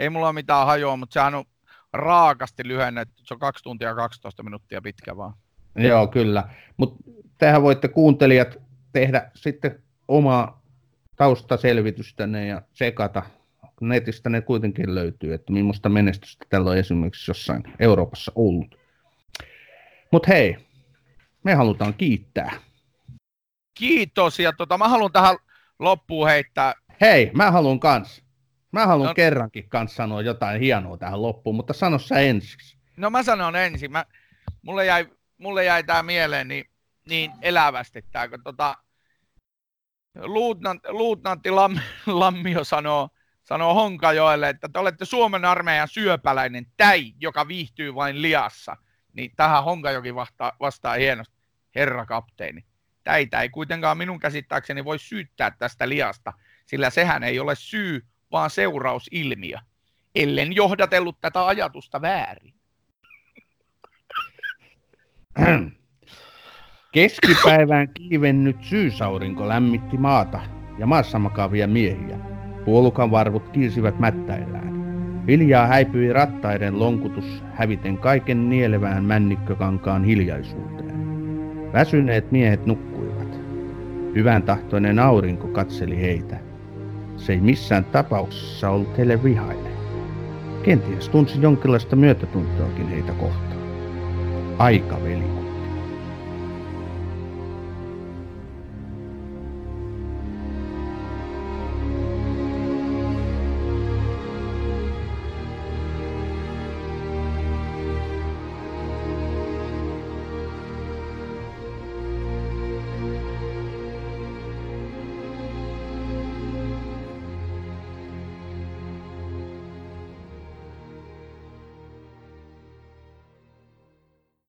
[0.00, 1.44] Ei mulla ole mitään hajoa, mutta sehän on
[1.92, 3.22] raakasti lyhennetty.
[3.24, 5.34] Se on 2 tuntia 12 minuuttia pitkä vaan.
[5.76, 6.48] Joo, kyllä.
[6.76, 7.04] Mutta
[7.38, 8.58] tehän voitte kuuntelijat
[8.92, 10.62] tehdä sitten omaa
[11.16, 13.22] taustaselvitystänne ja sekata.
[13.80, 18.78] Netistä ne kuitenkin löytyy, että millaista menestystä tällä on esimerkiksi jossain Euroopassa ollut.
[20.10, 20.56] Mutta hei,
[21.44, 22.69] me halutaan kiittää.
[23.80, 25.36] Kiitos, ja tota, mä haluan tähän
[25.78, 26.74] loppuun heittää.
[27.00, 28.24] Hei, mä haluan kans.
[28.72, 32.78] Mä haluan no, kerrankin kanssa sanoa jotain hienoa tähän loppuun, mutta sano sä ensiksi.
[32.96, 33.92] No mä sanon ensin.
[33.92, 34.04] Mä,
[34.62, 35.08] mulle jäi,
[35.38, 36.64] mulle jäi tää mieleen niin,
[37.08, 38.76] niin elävästi tää, kun tota,
[40.14, 43.08] luutnant, luutnantti Lam, Lammio sanoo,
[43.42, 48.76] sanoo Honkajoelle, että te olette Suomen armeijan syöpäläinen täi, joka viihtyy vain liassa.
[49.12, 51.36] Niin tähän Honkajoki vastaa, vastaa hienosti,
[51.74, 52.69] herra kapteeni.
[53.04, 56.32] Täitä ei kuitenkaan minun käsittääkseni voi syyttää tästä liasta,
[56.66, 59.58] sillä sehän ei ole syy, vaan seurausilmiö,
[60.14, 62.54] ellen johdatellut tätä ajatusta väärin.
[66.92, 70.40] Keskipäivään kiivennyt syysaurinko lämmitti maata
[70.78, 72.18] ja maassa makaavia miehiä.
[72.64, 74.70] Puolukan varvut kiilsivät mättäillään.
[75.28, 81.00] Hiljaa häipyi rattaiden lonkutus häviten kaiken nielevään männikkökankaan hiljaisuuteen.
[81.72, 82.89] Väsyneet miehet nukkuivat.
[84.14, 86.36] Hyvän tahtoinen aurinko katseli heitä.
[87.16, 89.72] Se ei missään tapauksessa ollut heille vihainen.
[90.62, 93.60] Kenties tunsi jonkinlaista myötätuntoakin heitä kohtaan.
[94.58, 95.39] Aika veli